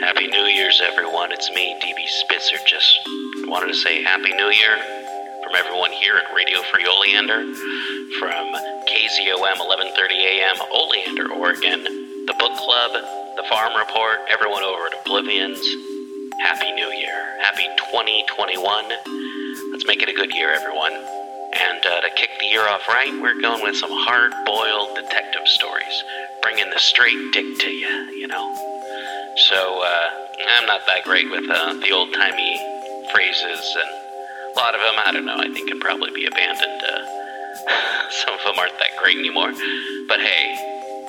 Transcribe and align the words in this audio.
Happy 0.00 0.26
New 0.26 0.44
Year's, 0.44 0.82
everyone. 0.82 1.30
It's 1.30 1.50
me, 1.50 1.76
DB 1.80 2.06
Spitzer. 2.06 2.56
Just 2.66 2.98
wanted 3.46 3.68
to 3.68 3.74
say 3.74 4.02
Happy 4.02 4.32
New 4.34 4.50
Year 4.50 4.76
from 5.44 5.54
everyone 5.54 5.92
here 5.92 6.16
at 6.16 6.34
Radio 6.34 6.60
Free 6.62 6.84
Oleander, 6.84 7.42
from 8.18 8.46
KZOM 8.90 9.56
11:30 9.56 10.10
a.m. 10.24 10.56
Oleander, 10.72 11.32
Oregon, 11.32 11.84
the 12.26 12.34
Book 12.38 12.52
Club, 12.56 12.92
the 13.36 13.44
Farm 13.48 13.76
Report, 13.76 14.18
everyone 14.28 14.62
over 14.64 14.86
at 14.86 14.94
Oblivions. 15.06 15.60
Happy 16.40 16.72
New 16.72 16.88
Year. 16.88 17.38
Happy 17.40 17.68
2021. 17.92 18.84
Let's 19.70 19.86
make 19.86 20.02
it 20.02 20.08
a 20.08 20.12
good 20.12 20.34
year, 20.34 20.50
everyone. 20.50 20.92
And 20.92 21.86
uh, 21.86 22.00
to 22.00 22.10
kick 22.16 22.30
the 22.40 22.46
year 22.46 22.66
off 22.66 22.88
right, 22.88 23.12
we're 23.22 23.40
going 23.40 23.62
with 23.62 23.76
some 23.76 23.92
hard-boiled 23.92 24.96
detective 24.96 25.46
stories, 25.46 26.04
bringing 26.42 26.68
the 26.70 26.80
straight 26.80 27.32
dick 27.32 27.58
to 27.60 27.70
you, 27.70 28.10
you 28.10 28.26
know. 28.26 28.73
So 29.36 29.82
uh, 29.82 30.08
I'm 30.58 30.66
not 30.66 30.86
that 30.86 31.04
great 31.04 31.30
with 31.30 31.48
uh, 31.50 31.74
the 31.74 31.90
old-timey 31.90 32.56
phrases, 33.12 33.76
and 33.76 33.90
a 34.54 34.58
lot 34.58 34.74
of 34.74 34.80
them, 34.80 34.94
I 35.04 35.10
don't 35.12 35.26
know, 35.26 35.36
I 35.36 35.52
think 35.52 35.68
can 35.68 35.80
probably 35.80 36.10
be 36.12 36.26
abandoned. 36.26 36.82
Uh, 36.82 38.10
some 38.10 38.34
of 38.34 38.40
them 38.44 38.58
aren't 38.58 38.78
that 38.78 38.96
great 39.02 39.18
anymore. 39.18 39.52
But 40.08 40.20
hey, 40.20 40.54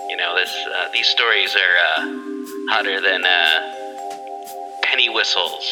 you 0.09 0.18
know, 0.18 0.35
this 0.35 0.54
uh, 0.73 0.90
these 0.94 1.08
stories 1.08 1.55
are 1.55 1.76
uh, 1.77 2.02
hotter 2.70 3.02
than 3.02 3.23
uh, 3.26 4.82
penny 4.84 5.10
whistles, 5.10 5.66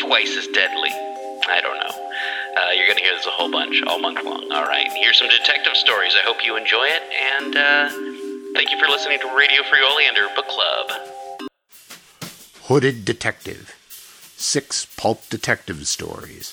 twice 0.00 0.36
as 0.36 0.46
deadly. 0.48 0.90
I 1.48 1.60
don't 1.60 1.76
know. 1.76 1.94
Uh, 2.56 2.70
you're 2.72 2.86
going 2.86 2.98
to 2.98 3.04
hear 3.04 3.14
this 3.14 3.26
a 3.26 3.30
whole 3.30 3.50
bunch 3.50 3.82
all 3.86 3.98
month 3.98 4.22
long. 4.24 4.50
All 4.52 4.64
right. 4.64 4.88
Here's 5.00 5.18
some 5.18 5.28
detective 5.28 5.76
stories. 5.76 6.14
I 6.16 6.24
hope 6.26 6.44
you 6.44 6.56
enjoy 6.56 6.86
it. 6.86 7.02
And 7.34 7.56
uh, 7.56 7.88
thank 8.54 8.70
you 8.70 8.78
for 8.78 8.88
listening 8.88 9.18
to 9.20 9.36
Radio 9.36 9.62
Free 9.64 9.82
Oleander 9.82 10.26
Book 10.34 10.48
Club. 10.48 11.17
Hooded 12.68 13.06
Detective. 13.06 13.74
Six 14.36 14.84
pulp 14.84 15.26
detective 15.30 15.86
stories. 15.86 16.52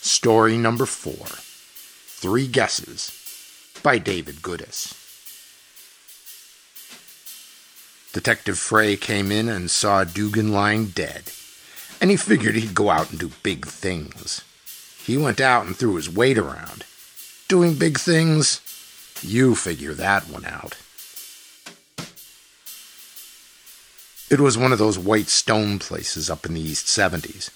Story 0.00 0.58
number 0.58 0.84
four 0.84 1.26
Three 1.28 2.48
Guesses 2.48 3.12
by 3.80 3.98
David 3.98 4.42
Goodis. 4.42 4.94
Detective 8.12 8.58
Frey 8.58 8.96
came 8.96 9.30
in 9.30 9.48
and 9.48 9.70
saw 9.70 10.02
Dugan 10.02 10.50
lying 10.50 10.86
dead, 10.86 11.30
and 12.00 12.10
he 12.10 12.16
figured 12.16 12.56
he'd 12.56 12.74
go 12.74 12.90
out 12.90 13.12
and 13.12 13.20
do 13.20 13.30
big 13.44 13.64
things. 13.64 14.42
He 15.06 15.16
went 15.16 15.40
out 15.40 15.66
and 15.66 15.76
threw 15.76 15.94
his 15.94 16.10
weight 16.10 16.36
around. 16.36 16.84
Doing 17.46 17.74
big 17.74 18.00
things? 18.00 18.60
You 19.22 19.54
figure 19.54 19.94
that 19.94 20.28
one 20.28 20.46
out. 20.46 20.74
It 24.30 24.40
was 24.40 24.56
one 24.56 24.72
of 24.72 24.78
those 24.78 24.98
white 24.98 25.28
stone 25.28 25.78
places 25.78 26.30
up 26.30 26.46
in 26.46 26.54
the 26.54 26.60
East 26.60 26.86
70s. 26.86 27.50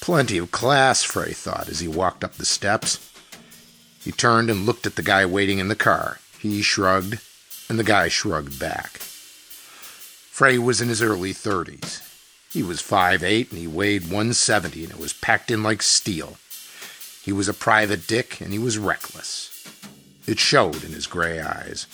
Plenty 0.00 0.38
of 0.38 0.50
class, 0.50 1.02
Frey 1.02 1.32
thought 1.32 1.68
as 1.68 1.80
he 1.80 1.88
walked 1.88 2.24
up 2.24 2.34
the 2.34 2.44
steps. 2.44 2.98
He 4.02 4.12
turned 4.12 4.50
and 4.50 4.66
looked 4.66 4.86
at 4.86 4.96
the 4.96 5.02
guy 5.02 5.24
waiting 5.26 5.58
in 5.58 5.68
the 5.68 5.76
car. 5.76 6.18
He 6.38 6.62
shrugged, 6.62 7.20
and 7.68 7.78
the 7.78 7.84
guy 7.84 8.08
shrugged 8.08 8.58
back. 8.58 8.98
Frey 8.98 10.58
was 10.58 10.80
in 10.80 10.88
his 10.88 11.02
early 11.02 11.34
30s. 11.34 12.04
He 12.52 12.62
was 12.62 12.80
5'8 12.80 13.50
and 13.50 13.58
he 13.58 13.66
weighed 13.66 14.04
170 14.04 14.84
and 14.84 14.92
it 14.92 14.98
was 14.98 15.12
packed 15.12 15.50
in 15.50 15.62
like 15.62 15.82
steel. 15.82 16.38
He 17.22 17.32
was 17.32 17.48
a 17.48 17.54
private 17.54 18.06
dick 18.06 18.40
and 18.40 18.52
he 18.52 18.58
was 18.58 18.78
reckless. 18.78 19.48
It 20.26 20.38
showed 20.38 20.84
in 20.84 20.92
his 20.92 21.06
gray 21.06 21.40
eyes, 21.40 21.86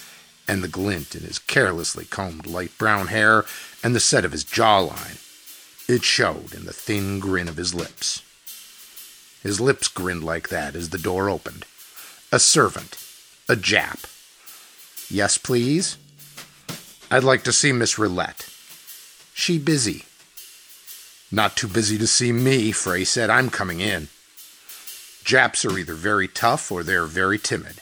and 0.46 0.62
the 0.62 0.68
glint 0.68 1.14
in 1.14 1.22
his 1.22 1.38
carelessly 1.38 2.04
combed 2.04 2.46
light 2.46 2.76
brown 2.78 3.08
hair, 3.08 3.44
and 3.84 3.94
the 3.94 4.00
set 4.00 4.24
of 4.24 4.32
his 4.32 4.44
jawline. 4.44 5.20
It 5.88 6.02
showed 6.02 6.54
in 6.54 6.64
the 6.64 6.72
thin 6.72 7.20
grin 7.20 7.48
of 7.48 7.58
his 7.58 7.74
lips. 7.74 8.22
His 9.42 9.60
lips 9.60 9.88
grinned 9.88 10.24
like 10.24 10.48
that 10.48 10.74
as 10.74 10.88
the 10.88 10.98
door 10.98 11.28
opened. 11.28 11.66
A 12.32 12.38
servant. 12.38 12.96
A 13.46 13.54
Jap. 13.54 14.10
Yes, 15.10 15.36
please? 15.36 15.98
I'd 17.10 17.22
like 17.24 17.44
to 17.44 17.52
see 17.52 17.72
Miss 17.72 17.98
Roulette. 17.98 18.48
She 19.34 19.58
busy. 19.58 20.06
Not 21.30 21.54
too 21.54 21.68
busy 21.68 21.98
to 21.98 22.06
see 22.06 22.32
me, 22.32 22.72
Frey 22.72 23.04
said. 23.04 23.28
I'm 23.28 23.50
coming 23.50 23.80
in. 23.80 24.08
Japs 25.24 25.64
are 25.66 25.78
either 25.78 25.94
very 25.94 26.26
tough 26.26 26.72
or 26.72 26.82
they're 26.82 27.04
very 27.04 27.38
timid, 27.38 27.80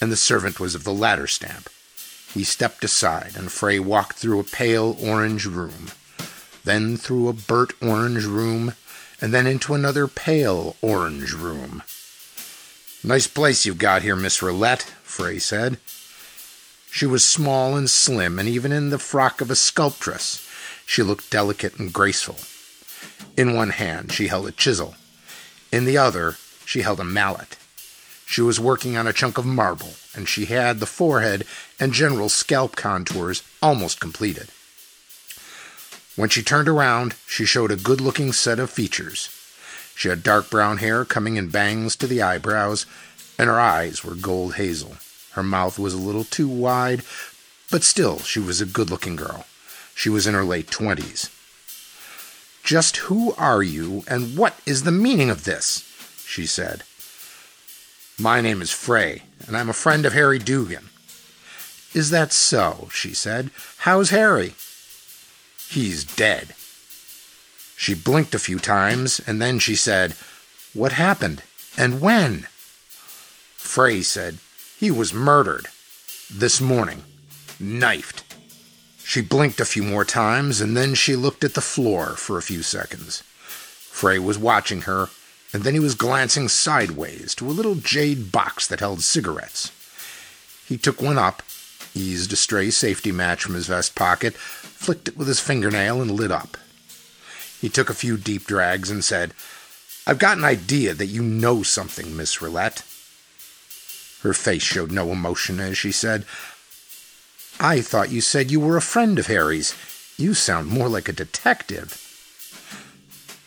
and 0.00 0.10
the 0.10 0.16
servant 0.16 0.58
was 0.58 0.74
of 0.74 0.84
the 0.84 0.92
latter 0.92 1.26
stamp. 1.26 1.68
He 2.34 2.42
stepped 2.42 2.82
aside, 2.82 3.34
and 3.36 3.50
Frey 3.50 3.78
walked 3.78 4.18
through 4.18 4.40
a 4.40 4.44
pale 4.44 4.96
orange 5.00 5.46
room, 5.46 5.92
then 6.64 6.96
through 6.96 7.28
a 7.28 7.32
burnt 7.32 7.72
orange 7.80 8.24
room, 8.24 8.74
and 9.20 9.32
then 9.32 9.46
into 9.46 9.72
another 9.72 10.08
pale 10.08 10.74
orange 10.82 11.32
room. 11.32 11.84
Nice 13.04 13.28
place 13.28 13.64
you've 13.64 13.78
got 13.78 14.02
here, 14.02 14.16
Miss 14.16 14.42
Roulette, 14.42 14.82
Frey 15.04 15.38
said. 15.38 15.78
She 16.90 17.06
was 17.06 17.24
small 17.24 17.76
and 17.76 17.88
slim, 17.88 18.40
and 18.40 18.48
even 18.48 18.72
in 18.72 18.90
the 18.90 18.98
frock 18.98 19.40
of 19.40 19.50
a 19.50 19.54
sculptress, 19.54 20.44
she 20.84 21.02
looked 21.02 21.30
delicate 21.30 21.78
and 21.78 21.92
graceful. 21.92 22.38
In 23.36 23.54
one 23.54 23.70
hand, 23.70 24.12
she 24.12 24.26
held 24.26 24.48
a 24.48 24.52
chisel. 24.52 24.96
In 25.70 25.84
the 25.84 25.98
other, 25.98 26.36
she 26.64 26.82
held 26.82 26.98
a 26.98 27.04
mallet. 27.04 27.56
She 28.26 28.40
was 28.40 28.58
working 28.58 28.96
on 28.96 29.06
a 29.06 29.12
chunk 29.12 29.38
of 29.38 29.46
marble, 29.46 29.94
and 30.14 30.28
she 30.28 30.46
had 30.46 30.80
the 30.80 30.86
forehead 30.86 31.46
and 31.78 31.92
general 31.92 32.28
scalp 32.28 32.76
contours 32.76 33.42
almost 33.62 34.00
completed. 34.00 34.48
When 36.16 36.28
she 36.28 36.42
turned 36.42 36.68
around, 36.68 37.16
she 37.26 37.44
showed 37.44 37.70
a 37.70 37.76
good 37.76 38.00
looking 38.00 38.32
set 38.32 38.58
of 38.58 38.70
features. 38.70 39.30
She 39.96 40.08
had 40.08 40.22
dark 40.22 40.50
brown 40.50 40.78
hair 40.78 41.04
coming 41.04 41.36
in 41.36 41.48
bangs 41.48 41.96
to 41.96 42.06
the 42.06 42.22
eyebrows, 42.22 42.86
and 43.38 43.48
her 43.48 43.60
eyes 43.60 44.04
were 44.04 44.14
gold 44.14 44.54
hazel. 44.54 44.96
Her 45.32 45.42
mouth 45.42 45.78
was 45.78 45.94
a 45.94 45.98
little 45.98 46.24
too 46.24 46.48
wide, 46.48 47.02
but 47.70 47.82
still 47.82 48.20
she 48.20 48.38
was 48.38 48.60
a 48.60 48.66
good 48.66 48.90
looking 48.90 49.16
girl. 49.16 49.46
She 49.94 50.08
was 50.08 50.26
in 50.26 50.34
her 50.34 50.44
late 50.44 50.70
twenties. 50.70 51.30
Just 52.62 52.96
who 52.98 53.34
are 53.34 53.62
you, 53.62 54.04
and 54.06 54.36
what 54.36 54.54
is 54.64 54.84
the 54.84 54.92
meaning 54.92 55.30
of 55.30 55.44
this? 55.44 55.84
she 56.26 56.46
said. 56.46 56.82
My 58.18 58.40
name 58.40 58.62
is 58.62 58.70
Frey, 58.70 59.22
and 59.46 59.56
I'm 59.56 59.68
a 59.68 59.72
friend 59.72 60.06
of 60.06 60.12
Harry 60.12 60.38
Dugan. 60.38 60.90
Is 61.94 62.10
that 62.10 62.32
so? 62.32 62.88
she 62.92 63.12
said. 63.12 63.50
How's 63.78 64.10
Harry? 64.10 64.54
He's 65.68 66.04
dead. 66.04 66.54
She 67.76 67.92
blinked 67.94 68.32
a 68.32 68.38
few 68.38 68.60
times, 68.60 69.20
and 69.26 69.42
then 69.42 69.58
she 69.58 69.74
said, 69.74 70.14
What 70.74 70.92
happened? 70.92 71.42
And 71.76 72.00
when? 72.00 72.46
Frey 73.56 74.02
said, 74.02 74.38
He 74.78 74.92
was 74.92 75.12
murdered. 75.12 75.66
This 76.32 76.60
morning. 76.60 77.02
Knifed. 77.58 78.22
She 79.04 79.22
blinked 79.22 79.58
a 79.58 79.64
few 79.64 79.82
more 79.82 80.04
times, 80.04 80.60
and 80.60 80.76
then 80.76 80.94
she 80.94 81.16
looked 81.16 81.42
at 81.42 81.54
the 81.54 81.60
floor 81.60 82.10
for 82.10 82.38
a 82.38 82.42
few 82.42 82.62
seconds. 82.62 83.22
Frey 83.22 84.20
was 84.20 84.38
watching 84.38 84.82
her, 84.82 85.08
and 85.54 85.62
then 85.62 85.72
he 85.72 85.80
was 85.80 85.94
glancing 85.94 86.48
sideways 86.48 87.32
to 87.36 87.46
a 87.46 87.54
little 87.54 87.76
jade 87.76 88.32
box 88.32 88.66
that 88.66 88.80
held 88.80 89.02
cigarettes. 89.02 89.70
He 90.66 90.76
took 90.76 91.00
one 91.00 91.16
up, 91.16 91.44
eased 91.94 92.32
a 92.32 92.36
stray 92.36 92.70
safety 92.70 93.12
match 93.12 93.44
from 93.44 93.54
his 93.54 93.68
vest 93.68 93.94
pocket, 93.94 94.34
flicked 94.34 95.06
it 95.06 95.16
with 95.16 95.28
his 95.28 95.38
fingernail, 95.38 96.02
and 96.02 96.10
lit 96.10 96.32
up. 96.32 96.56
He 97.60 97.68
took 97.68 97.88
a 97.88 97.94
few 97.94 98.16
deep 98.16 98.46
drags 98.46 98.90
and 98.90 99.04
said, 99.04 99.32
I've 100.08 100.18
got 100.18 100.38
an 100.38 100.44
idea 100.44 100.92
that 100.92 101.06
you 101.06 101.22
know 101.22 101.62
something, 101.62 102.16
Miss 102.16 102.42
Roulette. 102.42 102.80
Her 104.22 104.34
face 104.34 104.62
showed 104.62 104.90
no 104.90 105.12
emotion 105.12 105.60
as 105.60 105.78
she 105.78 105.92
said, 105.92 106.26
I 107.60 107.80
thought 107.80 108.10
you 108.10 108.20
said 108.20 108.50
you 108.50 108.58
were 108.58 108.76
a 108.76 108.82
friend 108.82 109.20
of 109.20 109.28
Harry's. 109.28 109.72
You 110.18 110.34
sound 110.34 110.66
more 110.66 110.88
like 110.88 111.08
a 111.08 111.12
detective. 111.12 112.00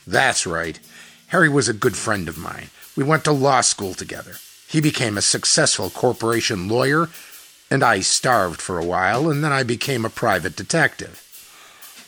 That's 0.07 0.47
right. 0.47 0.79
Harry 1.27 1.49
was 1.49 1.67
a 1.67 1.73
good 1.73 1.95
friend 1.95 2.29
of 2.29 2.37
mine. 2.37 2.69
We 2.95 3.03
went 3.03 3.23
to 3.25 3.31
law 3.31 3.61
school 3.61 3.93
together. 3.93 4.35
He 4.67 4.81
became 4.81 5.17
a 5.17 5.21
successful 5.21 5.89
corporation 5.89 6.67
lawyer, 6.67 7.09
and 7.69 7.83
I 7.83 7.99
starved 7.99 8.61
for 8.61 8.79
a 8.79 8.85
while, 8.85 9.29
and 9.29 9.43
then 9.43 9.51
I 9.51 9.63
became 9.63 10.05
a 10.05 10.09
private 10.09 10.55
detective. 10.55 11.23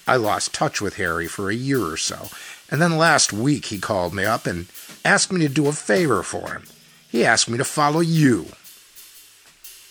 I 0.07 0.15
lost 0.15 0.53
touch 0.53 0.81
with 0.81 0.95
Harry 0.95 1.27
for 1.27 1.49
a 1.49 1.55
year 1.55 1.85
or 1.85 1.97
so, 1.97 2.29
and 2.71 2.81
then 2.81 2.97
last 2.97 3.33
week 3.33 3.65
he 3.65 3.79
called 3.79 4.13
me 4.13 4.23
up 4.23 4.47
and 4.47 4.67
asked 5.03 5.31
me 5.31 5.41
to 5.41 5.53
do 5.53 5.67
a 5.67 5.73
favor 5.73 6.23
for 6.23 6.53
him. 6.53 6.63
He 7.09 7.25
asked 7.25 7.49
me 7.49 7.57
to 7.57 7.65
follow 7.65 7.99
you. 7.99 8.47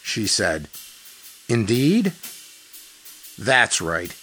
She 0.03 0.27
said, 0.27 0.69
Indeed? 1.49 2.13
That's 3.39 3.81
right. 3.81 4.15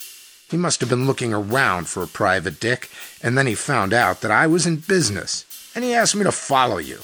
He 0.56 0.62
must 0.62 0.80
have 0.80 0.90
been 0.90 1.06
looking 1.06 1.34
around 1.34 1.90
for 1.90 2.02
a 2.02 2.08
private 2.08 2.62
dick, 2.62 2.90
and 3.22 3.38
then 3.38 3.46
he 3.46 3.56
found 3.56 3.92
out 3.94 4.22
that 4.22 4.32
I 4.32 4.48
was 4.48 4.66
in 4.66 4.78
business, 4.78 5.44
and 5.76 5.84
he 5.84 5.94
asked 5.94 6.16
me 6.16 6.24
to 6.24 6.32
follow 6.32 6.78
you. 6.78 7.00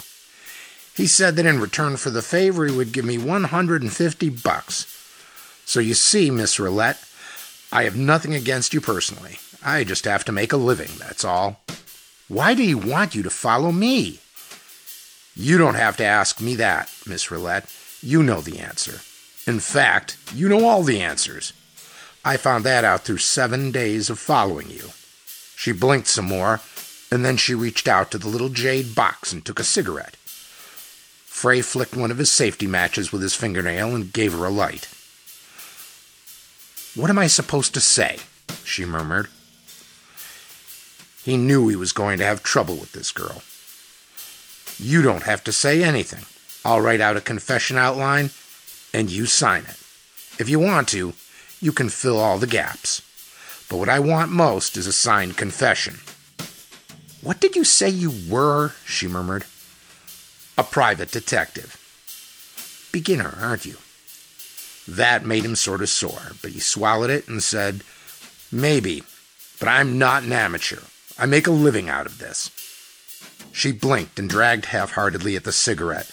He 0.96 1.06
said 1.06 1.36
that 1.36 1.46
in 1.46 1.60
return 1.60 1.98
for 1.98 2.12
the 2.12 2.22
favor 2.22 2.66
he 2.66 2.74
would 2.74 2.94
give 2.94 3.04
me 3.04 3.18
150 3.18 4.30
bucks. 4.30 4.86
So 5.66 5.82
you 5.82 5.96
see, 5.96 6.32
Miss 6.32 6.62
Roulette, 6.62 7.04
I 7.74 7.84
have 7.84 7.98
nothing 7.98 8.34
against 8.34 8.74
you 8.74 8.80
personally. 8.80 9.40
I 9.62 9.84
just 9.84 10.06
have 10.06 10.24
to 10.24 10.32
make 10.32 10.54
a 10.54 10.58
living, 10.58 10.92
that's 10.98 11.26
all. 11.26 11.60
Why 12.30 12.54
do 12.54 12.64
he 12.64 12.74
want 12.74 13.16
you 13.16 13.24
to 13.24 13.30
follow 13.30 13.74
me? 13.74 14.22
You 15.36 15.58
don't 15.58 15.76
have 15.76 15.98
to 15.98 16.06
ask 16.06 16.40
me 16.40 16.56
that, 16.56 16.90
Miss 17.06 17.30
Roulette. 17.30 17.70
You 18.02 18.24
know 18.24 18.40
the 18.40 18.60
answer. 18.60 19.02
In 19.46 19.60
fact, 19.60 20.16
you 20.34 20.48
know 20.48 20.64
all 20.66 20.84
the 20.84 21.02
answers. 21.02 21.52
I 22.24 22.38
found 22.38 22.64
that 22.66 22.84
out 22.84 23.02
through 23.02 23.18
seven 23.18 23.72
days 23.72 24.10
of 24.10 24.20
following 24.20 24.70
you. 24.70 24.90
She 25.56 25.72
blinked 25.72 26.08
some 26.08 26.26
more, 26.26 26.62
and 27.12 27.26
then 27.26 27.38
she 27.38 27.54
reached 27.54 27.88
out 27.88 28.12
to 28.12 28.18
the 28.18 28.28
little 28.28 28.50
jade 28.50 28.94
box 28.94 29.34
and 29.34 29.44
took 29.44 29.60
a 29.60 29.64
cigarette. 29.64 30.16
Frey 31.26 31.62
flicked 31.62 31.96
one 31.96 32.12
of 32.12 32.20
his 32.20 32.32
safety 32.32 32.68
matches 32.68 33.12
with 33.12 33.22
his 33.24 33.34
fingernail 33.34 33.96
and 33.96 34.14
gave 34.14 34.34
her 34.34 34.46
a 34.46 34.50
light. 34.50 34.88
What 36.94 37.10
am 37.10 37.18
I 37.18 37.28
supposed 37.28 37.74
to 37.74 37.82
say? 37.82 38.20
she 38.64 38.86
murmured. 38.86 39.28
He 41.24 41.38
knew 41.38 41.68
he 41.68 41.76
was 41.76 41.92
going 41.92 42.18
to 42.20 42.26
have 42.26 42.44
trouble 42.44 42.76
with 42.76 42.92
this 42.92 43.12
girl. 43.12 43.42
You 44.78 45.02
don't 45.02 45.24
have 45.24 45.44
to 45.46 45.52
say 45.52 45.84
anything. 45.84 46.26
I'll 46.64 46.82
write 46.82 47.02
out 47.02 47.18
a 47.18 47.22
confession 47.22 47.78
outline, 47.78 48.30
and 48.94 49.10
you 49.10 49.26
sign 49.26 49.64
it. 49.64 49.78
If 50.40 50.48
you 50.50 50.60
want 50.60 50.88
to, 50.90 51.14
you 51.62 51.72
can 51.72 51.90
fill 51.90 52.18
all 52.18 52.38
the 52.38 52.48
gaps. 52.48 53.02
But 53.70 53.78
what 53.78 53.90
I 53.90 54.00
want 54.00 54.32
most 54.32 54.76
is 54.76 54.88
a 54.88 54.92
signed 54.92 55.38
confession. 55.38 56.00
What 57.22 57.40
did 57.40 57.56
you 57.56 57.64
say 57.64 57.88
you 57.88 58.12
were? 58.30 58.74
she 58.86 59.08
murmured. 59.08 59.46
A 60.58 60.64
private 60.64 61.12
detective. 61.12 61.78
Beginner, 62.92 63.38
aren't 63.40 63.66
you? 63.66 63.78
That 64.88 65.26
made 65.26 65.46
him 65.46 65.56
sort 65.56 65.82
of 65.82 65.90
sore, 65.90 66.34
but 66.42 66.52
he 66.52 66.60
swallowed 66.60 67.12
it 67.12 67.28
and 67.28 67.42
said, 67.42 67.84
Maybe, 68.52 69.04
but 69.60 69.70
I'm 69.70 69.98
not 69.98 70.24
an 70.24 70.34
amateur. 70.34 70.82
I 71.18 71.28
make 71.28 71.48
a 71.48 71.52
living 71.52 71.88
out 71.88 72.08
of 72.08 72.18
this. 72.18 72.50
She 73.54 73.72
blinked 73.72 74.18
and 74.18 74.30
dragged 74.30 74.66
half 74.66 74.92
heartedly 74.94 75.36
at 75.36 75.44
the 75.44 75.52
cigarette, 75.52 76.12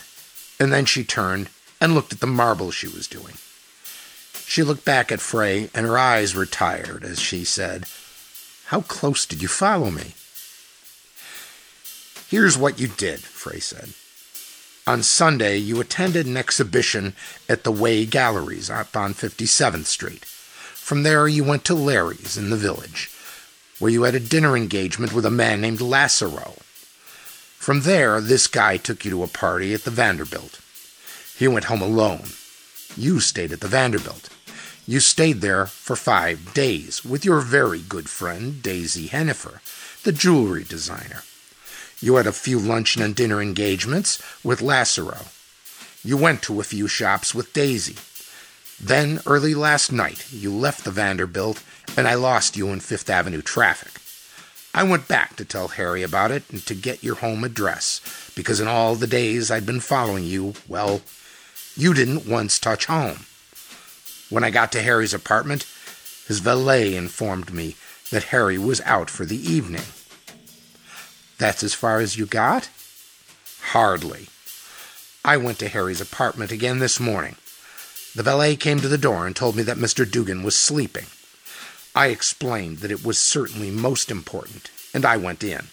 and 0.61 0.73
then 0.73 0.85
she 0.85 1.03
turned 1.03 1.49
and 1.81 1.95
looked 1.95 2.13
at 2.13 2.21
the 2.21 2.27
marble 2.27 2.71
she 2.71 2.87
was 2.87 3.09
doing. 3.09 3.35
She 4.49 4.63
looked 4.63 4.87
back 4.87 5.13
at 5.13 5.21
Frey, 5.21 5.69
and 5.75 5.85
her 5.85 5.99
eyes 5.99 6.35
were 6.35 6.47
tired 6.47 7.05
as 7.05 7.21
she 7.21 7.45
said, 7.45 7.85
How 8.69 8.81
close 8.81 9.27
did 9.27 9.43
you 9.43 9.47
follow 9.47 9.91
me? 9.91 10.15
Here's 12.31 12.57
what 12.57 12.81
you 12.81 12.89
did, 12.89 13.21
Frey 13.21 13.61
said. 13.61 13.91
On 14.87 15.03
Sunday, 15.03 15.59
you 15.59 15.83
attended 15.83 16.25
an 16.25 16.39
exhibition 16.39 17.13
at 17.47 17.63
the 17.63 17.71
Way 17.71 18.07
Galleries 18.07 18.71
up 18.71 18.97
on 18.97 19.13
57th 19.13 19.85
Street. 19.85 20.25
From 20.25 21.03
there, 21.03 21.29
you 21.29 21.45
went 21.45 21.67
to 21.67 21.75
Larry's 21.75 22.39
in 22.39 22.49
the 22.49 22.57
village, 22.57 23.11
where 23.79 23.91
you 23.91 24.05
had 24.05 24.15
a 24.15 24.21
dinner 24.21 24.57
engagement 24.57 25.13
with 25.13 25.27
a 25.27 25.31
man 25.31 25.61
named 25.61 25.83
Lassero. 25.83 26.55
From 27.59 27.83
there, 27.83 28.19
this 28.19 28.47
guy 28.47 28.79
took 28.79 29.05
you 29.05 29.11
to 29.11 29.25
a 29.25 29.29
party 29.29 29.75
at 29.75 29.85
the 29.85 29.91
Vanderbilt. 29.91 30.59
He 31.37 31.47
went 31.47 31.67
home 31.67 31.83
alone. 31.83 32.31
You 32.97 33.21
stayed 33.21 33.53
at 33.53 33.61
the 33.61 33.69
Vanderbilt. 33.69 34.31
You 34.89 35.01
stayed 35.01 35.43
there 35.43 35.67
for 35.67 35.97
five 35.97 36.55
days 36.55 37.05
with 37.05 37.23
your 37.23 37.43
very 37.43 37.83
good 37.83 38.09
friend, 38.09 38.63
Daisy 38.63 39.09
Hennifer, 39.09 39.61
the 40.03 40.13
jewelry 40.13 40.65
designer. 40.65 41.25
You 42.01 42.15
had 42.15 42.27
a 42.27 42.33
few 42.33 42.59
luncheon 42.59 43.03
and 43.03 43.15
dinner 43.15 43.43
engagements 43.43 44.19
with 44.43 44.63
Lassero. 44.63 45.27
You 46.03 46.17
went 46.17 46.41
to 46.45 46.59
a 46.59 46.65
few 46.65 46.89
shops 46.89 47.35
with 47.35 47.53
Daisy. 47.53 47.97
Then, 48.83 49.21
early 49.27 49.55
last 49.55 49.93
night, 49.93 50.33
you 50.33 50.51
left 50.51 50.85
the 50.85 50.91
Vanderbilt, 50.91 51.63
and 51.95 52.09
I 52.09 52.15
lost 52.15 52.57
you 52.57 52.69
in 52.69 52.81
Fifth 52.81 53.11
Avenue 53.11 53.43
traffic. 53.43 54.01
I 54.73 54.85
went 54.85 55.07
back 55.07 55.37
to 55.37 55.45
tell 55.45 55.69
Harry 55.69 56.03
about 56.03 56.31
it 56.31 56.45
and 56.51 56.65
to 56.65 56.75
get 56.75 57.05
your 57.05 57.17
home 57.17 57.45
address, 57.45 58.01
because 58.35 58.59
in 58.59 58.69
all 58.69 58.95
the 58.95 59.07
days 59.07 59.51
I'd 59.51 59.67
been 59.67 59.81
following 59.81 60.25
you, 60.25 60.55
well, 60.67 61.03
you 61.77 61.93
didn't 61.93 62.27
once 62.27 62.59
touch 62.59 62.87
home. 62.87 63.27
When 64.31 64.45
I 64.45 64.51
got 64.51 64.73
to 64.73 64.83
Harry's 64.83 65.15
apartment, 65.15 65.63
his 66.27 66.41
valet 66.41 66.95
informed 66.95 67.53
me 67.53 67.77
that 68.11 68.25
Harry 68.25 68.59
was 68.59 68.81
out 68.83 69.09
for 69.09 69.25
the 69.25 69.37
evening. 69.37 69.85
That's 71.39 71.63
as 71.63 71.73
far 71.73 72.01
as 72.01 72.19
you 72.19 72.27
got? 72.27 72.69
Hardly. 73.73 74.29
I 75.25 75.37
went 75.37 75.59
to 75.61 75.69
Harry's 75.69 76.01
apartment 76.01 76.53
again 76.53 76.79
this 76.79 77.01
morning. 77.01 77.37
The 78.15 78.23
valet 78.23 78.57
came 78.57 78.81
to 78.81 78.89
the 78.89 78.99
door 78.99 79.27
and 79.27 79.35
told 79.35 79.57
me 79.57 79.63
that 79.63 79.77
Mr. 79.77 80.11
Dugan 80.11 80.43
was 80.43 80.57
sleeping. 80.57 81.07
I 81.95 82.09
explained 82.09 82.79
that 82.79 82.91
it 82.91 83.05
was 83.05 83.19
certainly 83.19 83.71
most 83.71 84.11
important, 84.11 84.71
and 84.93 85.05
I 85.05 85.17
went 85.17 85.43
in. 85.43 85.67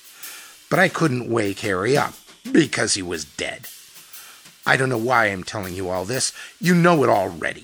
But 0.69 0.79
I 0.79 0.89
couldn't 0.89 1.29
wake 1.29 1.59
Harry 1.59 1.97
up 1.97 2.13
because 2.51 2.93
he 2.93 3.01
was 3.01 3.25
dead. 3.25 3.67
I 4.65 4.77
don't 4.77 4.89
know 4.89 4.97
why 4.97 5.27
I'm 5.27 5.43
telling 5.43 5.73
you 5.73 5.89
all 5.89 6.05
this. 6.05 6.33
You 6.59 6.73
know 6.73 7.03
it 7.03 7.09
already. 7.09 7.63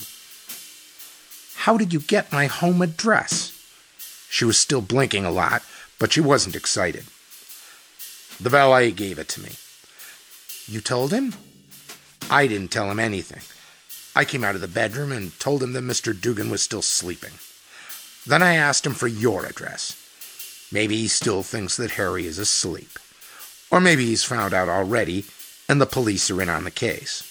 How 1.65 1.77
did 1.77 1.93
you 1.93 1.99
get 1.99 2.31
my 2.31 2.47
home 2.47 2.81
address? 2.81 3.51
She 4.31 4.45
was 4.45 4.57
still 4.57 4.81
blinking 4.81 5.25
a 5.25 5.31
lot, 5.31 5.61
but 5.99 6.11
she 6.11 6.19
wasn't 6.19 6.55
excited. 6.55 7.05
The 8.41 8.49
valet 8.49 8.89
gave 8.89 9.19
it 9.19 9.29
to 9.29 9.41
me. 9.41 9.51
You 10.65 10.81
told 10.81 11.13
him? 11.13 11.35
I 12.31 12.47
didn't 12.47 12.71
tell 12.71 12.89
him 12.89 12.99
anything. 12.99 13.43
I 14.15 14.25
came 14.25 14.43
out 14.43 14.55
of 14.55 14.61
the 14.61 14.67
bedroom 14.67 15.11
and 15.11 15.39
told 15.39 15.61
him 15.61 15.73
that 15.73 15.83
Mr. 15.83 16.19
Dugan 16.19 16.49
was 16.49 16.63
still 16.63 16.81
sleeping. 16.81 17.33
Then 18.25 18.41
I 18.41 18.55
asked 18.55 18.83
him 18.83 18.95
for 18.95 19.07
your 19.07 19.45
address. 19.45 19.95
Maybe 20.71 20.97
he 20.97 21.07
still 21.07 21.43
thinks 21.43 21.77
that 21.77 21.91
Harry 21.91 22.25
is 22.25 22.39
asleep. 22.39 22.97
Or 23.69 23.79
maybe 23.79 24.07
he's 24.07 24.23
found 24.23 24.55
out 24.55 24.67
already 24.67 25.25
and 25.69 25.79
the 25.79 25.85
police 25.85 26.31
are 26.31 26.41
in 26.41 26.49
on 26.49 26.63
the 26.63 26.71
case. 26.71 27.30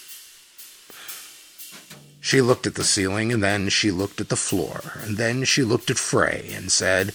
She 2.20 2.40
looked 2.40 2.66
at 2.66 2.74
the 2.74 2.84
ceiling 2.84 3.32
and 3.32 3.42
then 3.42 3.68
she 3.70 3.90
looked 3.90 4.20
at 4.20 4.28
the 4.28 4.36
floor 4.36 4.80
and 5.02 5.16
then 5.16 5.44
she 5.44 5.62
looked 5.62 5.90
at 5.90 5.98
Frey 5.98 6.50
and 6.54 6.70
said, 6.70 7.14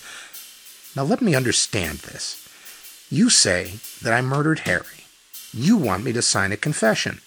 Now 0.96 1.04
let 1.04 1.22
me 1.22 1.36
understand 1.36 2.00
this. 2.00 2.42
You 3.10 3.30
say 3.30 3.74
that 4.02 4.14
I 4.14 4.22
murdered 4.22 4.60
Harry. 4.60 5.06
You 5.54 5.78
want 5.78 6.04
me 6.04 6.12
to 6.14 6.22
sign 6.22 6.52
a 6.52 6.58
confession. 6.58 7.22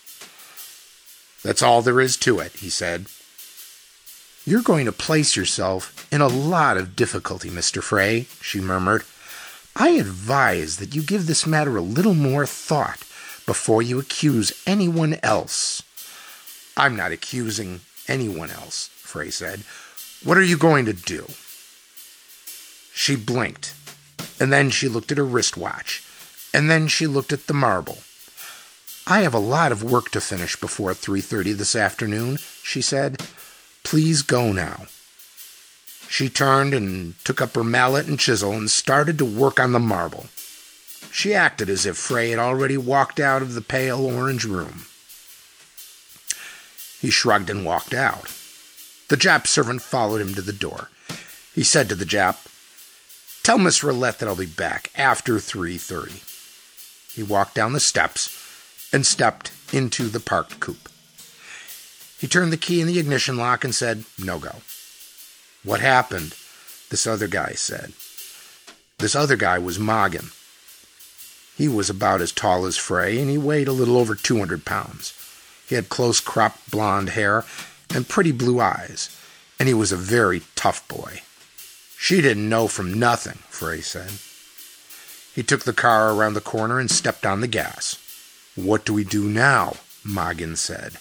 That's 1.42 1.62
all 1.62 1.82
there 1.82 2.00
is 2.00 2.16
to 2.18 2.40
it, 2.40 2.52
he 2.54 2.68
said. 2.68 3.06
You're 4.44 4.62
going 4.62 4.86
to 4.86 4.92
place 4.92 5.36
yourself 5.36 6.06
in 6.10 6.20
a 6.20 6.26
lot 6.26 6.76
of 6.76 6.96
difficulty, 6.96 7.48
Mr. 7.48 7.82
Frey, 7.82 8.26
she 8.40 8.60
murmured. 8.60 9.04
I 9.76 9.90
advise 9.90 10.78
that 10.78 10.94
you 10.94 11.02
give 11.02 11.26
this 11.26 11.46
matter 11.46 11.76
a 11.76 11.82
little 11.82 12.14
more 12.14 12.46
thought 12.46 12.98
before 13.46 13.82
you 13.82 13.98
accuse 13.98 14.52
anyone 14.66 15.18
else. 15.22 15.82
I'm 16.78 16.96
not 16.96 17.12
accusing 17.12 17.80
anyone 18.06 18.50
else, 18.50 18.88
Frey 18.94 19.30
said. 19.30 19.60
What 20.24 20.38
are 20.38 20.42
you 20.42 20.56
going 20.56 20.86
to 20.86 20.94
do? 20.94 21.26
She 22.94 23.16
blinked 23.16 23.74
and 24.40 24.52
then 24.52 24.70
she 24.70 24.88
looked 24.88 25.10
at 25.10 25.18
her 25.18 25.24
wristwatch, 25.24 26.02
and 26.54 26.70
then 26.70 26.88
she 26.88 27.06
looked 27.06 27.32
at 27.32 27.46
the 27.46 27.54
marble. 27.54 27.98
I 29.06 29.20
have 29.20 29.34
a 29.34 29.38
lot 29.38 29.72
of 29.72 29.82
work 29.82 30.10
to 30.10 30.20
finish 30.20 30.56
before 30.56 30.94
3:30 30.94 31.52
this 31.52 31.74
afternoon, 31.74 32.38
she 32.62 32.80
said. 32.80 33.22
Please 33.82 34.22
go 34.22 34.52
now. 34.52 34.86
She 36.08 36.28
turned 36.28 36.74
and 36.74 37.14
took 37.24 37.40
up 37.40 37.54
her 37.54 37.64
mallet 37.64 38.06
and 38.06 38.18
chisel 38.18 38.52
and 38.52 38.70
started 38.70 39.18
to 39.18 39.24
work 39.24 39.58
on 39.58 39.72
the 39.72 39.78
marble. 39.78 40.26
She 41.10 41.34
acted 41.34 41.70
as 41.70 41.86
if 41.86 41.96
Frey 41.96 42.30
had 42.30 42.38
already 42.38 42.76
walked 42.76 43.18
out 43.18 43.42
of 43.42 43.54
the 43.54 43.62
pale 43.62 44.04
orange 44.04 44.44
room. 44.44 44.86
He 47.00 47.10
shrugged 47.10 47.50
and 47.50 47.64
walked 47.64 47.94
out. 47.94 48.32
The 49.08 49.16
Jap 49.16 49.46
servant 49.46 49.82
followed 49.82 50.20
him 50.20 50.34
to 50.34 50.42
the 50.42 50.52
door. 50.52 50.90
He 51.54 51.62
said 51.62 51.88
to 51.88 51.94
the 51.94 52.04
Jap, 52.04 52.36
Tell 53.42 53.58
Miss 53.58 53.82
Roulette 53.82 54.18
that 54.18 54.28
I'll 54.28 54.36
be 54.36 54.46
back 54.46 54.90
after 54.96 55.34
3.30. 55.36 57.14
He 57.14 57.22
walked 57.22 57.54
down 57.54 57.72
the 57.72 57.80
steps 57.80 58.28
and 58.92 59.06
stepped 59.06 59.52
into 59.72 60.08
the 60.08 60.20
parked 60.20 60.60
coupe. 60.60 60.88
He 62.18 62.26
turned 62.26 62.52
the 62.52 62.56
key 62.56 62.80
in 62.80 62.86
the 62.86 62.98
ignition 62.98 63.36
lock 63.36 63.64
and 63.64 63.74
said, 63.74 64.04
No 64.18 64.38
go. 64.38 64.56
What 65.64 65.80
happened? 65.80 66.34
This 66.90 67.06
other 67.06 67.28
guy 67.28 67.52
said. 67.52 67.92
This 68.98 69.14
other 69.14 69.36
guy 69.36 69.58
was 69.58 69.78
Moggin. 69.78 70.32
He 71.56 71.68
was 71.68 71.88
about 71.88 72.20
as 72.20 72.32
tall 72.32 72.66
as 72.66 72.76
Frey, 72.76 73.18
and 73.20 73.30
he 73.30 73.38
weighed 73.38 73.68
a 73.68 73.72
little 73.72 73.96
over 73.96 74.14
200 74.14 74.64
pounds. 74.64 75.12
He 75.68 75.74
had 75.74 75.88
close 75.88 76.20
cropped 76.20 76.70
blond 76.70 77.10
hair 77.10 77.44
and 77.94 78.08
pretty 78.08 78.32
blue 78.32 78.60
eyes, 78.60 79.14
and 79.58 79.68
he 79.68 79.74
was 79.74 79.92
a 79.92 79.96
very 79.96 80.42
tough 80.54 80.86
boy. 80.88 81.22
She 81.98 82.20
didn't 82.20 82.48
know 82.48 82.68
from 82.68 82.98
nothing, 82.98 83.38
Frey 83.48 83.80
said. 83.80 84.12
He 85.34 85.42
took 85.42 85.64
the 85.64 85.72
car 85.72 86.12
around 86.12 86.34
the 86.34 86.40
corner 86.40 86.78
and 86.78 86.90
stepped 86.90 87.26
on 87.26 87.40
the 87.40 87.46
gas. 87.46 87.98
What 88.54 88.84
do 88.84 88.94
we 88.94 89.04
do 89.04 89.24
now? 89.24 89.76
Moggin 90.04 90.56
said. 90.56 90.98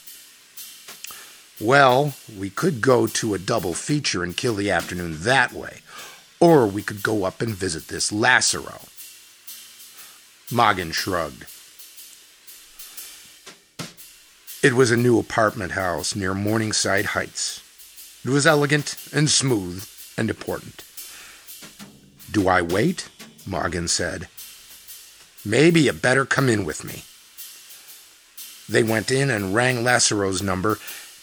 Well, 1.59 2.13
we 2.37 2.49
could 2.49 2.81
go 2.81 3.07
to 3.07 3.33
a 3.33 3.39
double 3.39 3.73
feature 3.73 4.23
and 4.23 4.37
kill 4.37 4.53
the 4.53 4.69
afternoon 4.69 5.21
that 5.21 5.53
way. 5.53 5.79
Or 6.39 6.67
we 6.67 6.83
could 6.83 7.01
go 7.01 7.23
up 7.23 7.41
and 7.41 7.55
visit 7.55 7.87
this 7.87 8.11
Lassero. 8.11 8.87
Moggin 10.51 10.93
shrugged. 10.93 11.45
It 14.63 14.73
was 14.73 14.89
a 14.89 14.97
new 14.97 15.19
apartment 15.19 15.73
house 15.73 16.15
near 16.15 16.33
Morningside 16.33 17.05
Heights. 17.05 17.61
It 18.25 18.31
was 18.31 18.47
elegant 18.47 18.95
and 19.13 19.29
smooth 19.29 19.87
and 20.17 20.31
important. 20.31 20.83
Do 22.31 22.47
I 22.47 22.63
wait? 22.63 23.07
Moggin 23.47 23.87
said. 23.87 24.27
Maybe 25.45 25.81
you 25.81 25.93
better 25.93 26.25
come 26.25 26.49
in 26.49 26.65
with 26.65 26.83
me. 26.83 27.03
They 28.67 28.83
went 28.83 29.11
in 29.11 29.29
and 29.29 29.53
rang 29.53 29.83
Lasseroe's 29.83 30.41
number 30.41 30.79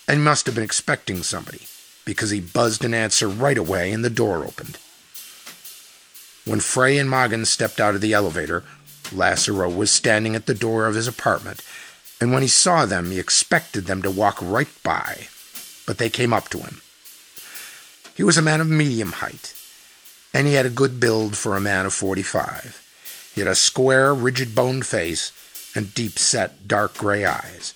and 0.06 0.22
must 0.22 0.46
have 0.46 0.54
been 0.54 0.64
expecting 0.64 1.24
somebody 1.24 1.62
because 2.04 2.30
he 2.30 2.40
buzzed 2.40 2.84
an 2.84 2.94
answer 2.94 3.28
right 3.28 3.58
away 3.58 3.90
and 3.90 4.04
the 4.04 4.10
door 4.10 4.44
opened. 4.44 4.78
When 6.44 6.60
Frey 6.60 6.98
and 6.98 7.10
Moggin 7.10 7.46
stepped 7.46 7.80
out 7.80 7.96
of 7.96 8.00
the 8.00 8.12
elevator, 8.12 8.62
Lasseroe 9.10 9.74
was 9.74 9.90
standing 9.90 10.36
at 10.36 10.46
the 10.46 10.54
door 10.54 10.86
of 10.86 10.94
his 10.94 11.08
apartment, 11.08 11.62
and 12.20 12.32
when 12.32 12.42
he 12.42 12.48
saw 12.48 12.86
them, 12.86 13.10
he 13.10 13.18
expected 13.18 13.86
them 13.86 14.02
to 14.02 14.10
walk 14.10 14.38
right 14.40 14.68
by, 14.82 15.28
but 15.86 15.98
they 15.98 16.10
came 16.10 16.32
up 16.32 16.48
to 16.50 16.58
him. 16.58 16.80
He 18.14 18.22
was 18.22 18.36
a 18.36 18.42
man 18.42 18.60
of 18.60 18.68
medium 18.68 19.12
height, 19.12 19.54
and 20.32 20.46
he 20.46 20.54
had 20.54 20.66
a 20.66 20.70
good 20.70 21.00
build 21.00 21.36
for 21.36 21.56
a 21.56 21.60
man 21.60 21.86
of 21.86 21.92
45. 21.92 22.80
He 23.34 23.40
had 23.40 23.48
a 23.48 23.54
square, 23.54 24.14
rigid 24.14 24.54
boned 24.54 24.86
face 24.86 25.32
and 25.74 25.92
deep 25.94 26.18
set, 26.18 26.68
dark 26.68 26.96
gray 26.96 27.24
eyes, 27.24 27.74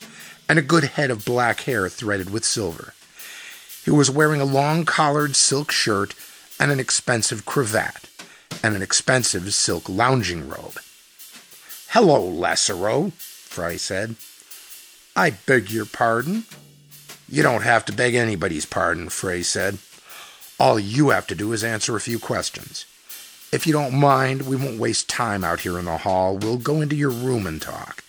and 0.49 0.59
a 0.59 0.63
good 0.63 0.85
head 0.85 1.11
of 1.11 1.25
black 1.25 1.63
hair 1.63 1.89
threaded 1.89 2.31
with 2.31 2.45
silver. 2.45 2.95
He 3.85 3.91
was 3.91 4.11
wearing 4.11 4.41
a 4.41 4.45
long 4.45 4.85
collared 4.85 5.35
silk 5.35 5.73
shirt 5.73 6.15
and 6.61 6.71
an 6.71 6.81
expensive 6.81 7.45
cravat, 7.45 8.09
and 8.63 8.77
an 8.77 8.83
expensive 8.83 9.53
silk 9.53 9.89
lounging 9.89 10.49
robe. 10.49 10.79
Hello, 11.89 12.23
Lasseroe, 12.23 13.13
Frey 13.59 13.77
said. 13.77 14.15
I 15.17 15.31
beg 15.31 15.69
your 15.73 15.85
pardon. 15.85 16.45
You 17.29 17.43
don't 17.43 17.65
have 17.65 17.85
to 17.87 17.93
beg 17.93 18.15
anybody's 18.15 18.65
pardon, 18.65 19.09
Frey 19.09 19.43
said. 19.43 19.79
All 20.61 20.79
you 20.79 21.09
have 21.09 21.27
to 21.27 21.35
do 21.35 21.53
is 21.53 21.65
answer 21.65 21.97
a 21.97 22.01
few 22.01 22.21
questions. 22.21 22.87
If 23.51 23.67
you 23.67 23.73
don't 23.73 23.99
mind, 23.99 24.43
we 24.43 24.55
won't 24.55 24.79
waste 24.79 25.09
time 25.09 25.43
out 25.43 25.63
here 25.63 25.77
in 25.77 25.87
the 25.87 25.97
hall. 25.97 26.39
We'll 26.39 26.59
go 26.59 26.81
into 26.81 26.95
your 26.95 27.11
room 27.11 27.49
and 27.49 27.61
talk. 27.61 28.05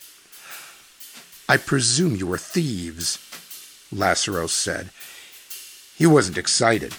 I 1.49 1.57
presume 1.57 2.15
you 2.15 2.31
are 2.31 2.37
thieves, 2.37 3.17
Lasseroe 3.91 4.49
said. 4.49 4.91
He 5.97 6.05
wasn't 6.05 6.37
excited. 6.37 6.93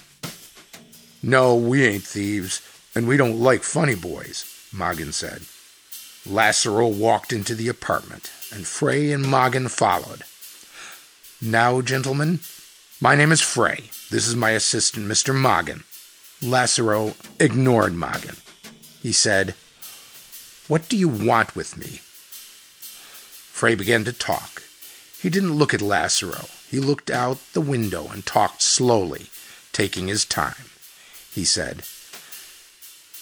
No, 1.23 1.54
we 1.54 1.85
ain't 1.85 2.02
thieves, 2.02 2.61
and 2.97 3.07
we 3.07 3.16
don't 3.16 3.38
like 3.38 3.62
funny 3.62 3.95
boys, 3.95 4.42
Moggin 4.75 5.12
said. 5.12 5.42
Lasseroe 6.26 6.92
walked 6.92 7.32
into 7.32 7.54
the 7.54 7.68
apartment, 7.68 8.30
and 8.52 8.66
Frey 8.66 9.10
and 9.12 9.24
Moggin 9.24 9.70
followed. 9.70 10.24
Now, 11.40 11.80
gentlemen, 11.80 12.40
my 13.00 13.14
name 13.14 13.32
is 13.32 13.40
Frey. 13.40 13.90
This 14.10 14.26
is 14.26 14.36
my 14.36 14.50
assistant, 14.50 15.06
Mr. 15.06 15.34
Moggin. 15.34 15.84
Lasseroe 16.42 17.14
ignored 17.40 17.94
Moggin. 17.94 18.38
He 19.02 19.12
said, 19.12 19.54
What 20.68 20.88
do 20.88 20.96
you 20.96 21.08
want 21.08 21.56
with 21.56 21.78
me? 21.78 22.00
Frey 23.52 23.74
began 23.74 24.04
to 24.04 24.12
talk. 24.12 24.62
He 25.18 25.30
didn't 25.30 25.54
look 25.54 25.72
at 25.72 25.80
Lasseroe. 25.80 26.48
He 26.70 26.78
looked 26.78 27.10
out 27.10 27.38
the 27.52 27.60
window 27.60 28.08
and 28.08 28.24
talked 28.24 28.62
slowly, 28.62 29.26
taking 29.72 30.08
his 30.08 30.24
time. 30.24 30.70
He 31.32 31.44
said, 31.44 31.84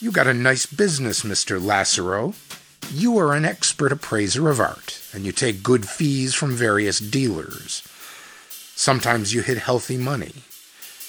You 0.00 0.10
got 0.10 0.26
a 0.26 0.34
nice 0.34 0.66
business, 0.66 1.22
Mr. 1.22 1.60
Lasseroe. 1.60 2.34
You 2.92 3.18
are 3.18 3.34
an 3.34 3.44
expert 3.44 3.92
appraiser 3.92 4.48
of 4.48 4.60
art, 4.60 5.00
and 5.12 5.24
you 5.26 5.32
take 5.32 5.62
good 5.62 5.88
fees 5.88 6.34
from 6.34 6.56
various 6.56 6.98
dealers. 6.98 7.82
Sometimes 8.74 9.34
you 9.34 9.42
hit 9.42 9.58
healthy 9.58 9.96
money. 9.96 10.32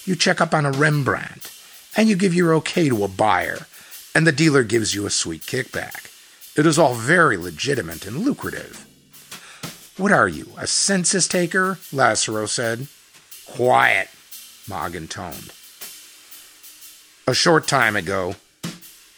You 0.04 0.16
check 0.16 0.42
up 0.42 0.54
on 0.54 0.66
a 0.66 0.72
Rembrandt, 0.72 1.52
and 1.96 2.10
you 2.10 2.16
give 2.16 2.34
your 2.34 2.54
okay 2.56 2.90
to 2.90 3.04
a 3.04 3.08
buyer, 3.08 3.68
and 4.14 4.26
the 4.26 4.32
dealer 4.32 4.64
gives 4.64 4.94
you 4.96 5.06
a 5.06 5.12
sweet 5.12 5.44
kickback. 5.44 6.10
It 6.58 6.66
is 6.66 6.78
all 6.78 6.96
very 6.96 7.38
legitimate 7.38 8.06
and 8.06 8.18
lucrative. 8.18 8.86
What 9.98 10.12
are 10.12 10.28
you, 10.28 10.48
a 10.58 10.66
census 10.66 11.28
taker? 11.28 11.78
Lasseroe 11.94 12.50
said. 12.50 12.88
Quiet, 13.46 14.10
Moggin 14.68 15.10
toned. 15.10 15.52
A 17.28 17.34
short 17.34 17.68
time 17.68 17.96
ago, 17.96 18.36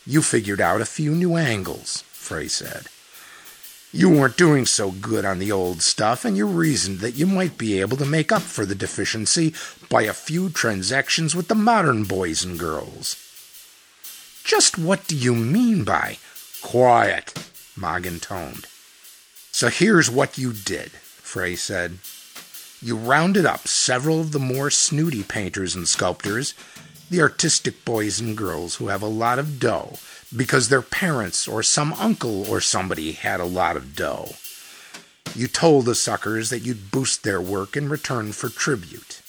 you 0.05 0.21
figured 0.21 0.59
out 0.59 0.81
a 0.81 0.85
few 0.85 1.15
new 1.15 1.35
angles, 1.35 2.03
Frey 2.31 2.47
said. 2.47 2.87
You 3.91 4.09
weren't 4.09 4.37
doing 4.37 4.65
so 4.65 4.91
good 4.91 5.25
on 5.25 5.39
the 5.39 5.51
old 5.51 5.81
stuff, 5.81 6.23
and 6.23 6.37
you 6.37 6.45
reasoned 6.45 6.99
that 6.99 7.15
you 7.15 7.27
might 7.27 7.57
be 7.57 7.81
able 7.81 7.97
to 7.97 8.05
make 8.05 8.31
up 8.31 8.41
for 8.41 8.65
the 8.65 8.73
deficiency 8.73 9.53
by 9.89 10.03
a 10.03 10.13
few 10.13 10.49
transactions 10.49 11.35
with 11.35 11.49
the 11.49 11.55
modern 11.55 12.05
boys 12.05 12.41
and 12.45 12.57
girls. 12.57 13.17
Just 14.45 14.77
what 14.77 15.09
do 15.09 15.17
you 15.17 15.35
mean 15.35 15.83
by 15.83 16.19
quiet? 16.61 17.33
Moggin 17.75 18.21
toned. 18.21 18.65
So 19.51 19.67
here's 19.67 20.09
what 20.09 20.37
you 20.37 20.53
did, 20.53 20.91
Frey 20.91 21.57
said. 21.57 21.97
You 22.81 22.95
rounded 22.95 23.45
up 23.45 23.67
several 23.67 24.21
of 24.21 24.31
the 24.31 24.39
more 24.39 24.69
snooty 24.69 25.23
painters 25.23 25.75
and 25.75 25.85
sculptors, 25.85 26.53
the 27.09 27.19
artistic 27.19 27.83
boys 27.83 28.21
and 28.21 28.37
girls 28.37 28.75
who 28.75 28.87
have 28.87 29.01
a 29.01 29.07
lot 29.07 29.37
of 29.37 29.59
dough 29.59 29.97
because 30.35 30.69
their 30.69 30.81
parents 30.81 31.47
or 31.47 31.63
some 31.63 31.93
uncle 31.93 32.49
or 32.49 32.61
somebody 32.61 33.13
had 33.13 33.39
a 33.39 33.45
lot 33.45 33.75
of 33.75 33.95
dough. 33.95 34.29
You 35.35 35.47
told 35.47 35.85
the 35.85 35.95
suckers 35.95 36.49
that 36.49 36.59
you'd 36.59 36.91
boost 36.91 37.23
their 37.23 37.41
work 37.41 37.77
in 37.77 37.89
return 37.89 38.31
for 38.31 38.49
tribute. 38.49 39.21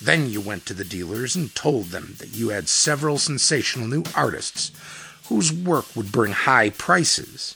Then 0.00 0.30
you 0.30 0.40
went 0.40 0.64
to 0.66 0.74
the 0.74 0.84
dealers 0.84 1.36
and 1.36 1.54
told 1.54 1.86
them 1.86 2.14
that 2.18 2.34
you 2.34 2.48
had 2.50 2.68
several 2.68 3.18
sensational 3.18 3.86
new 3.86 4.04
artists 4.16 4.72
whose 5.28 5.52
work 5.52 5.94
would 5.94 6.10
bring 6.10 6.32
high 6.32 6.70
prices 6.70 7.54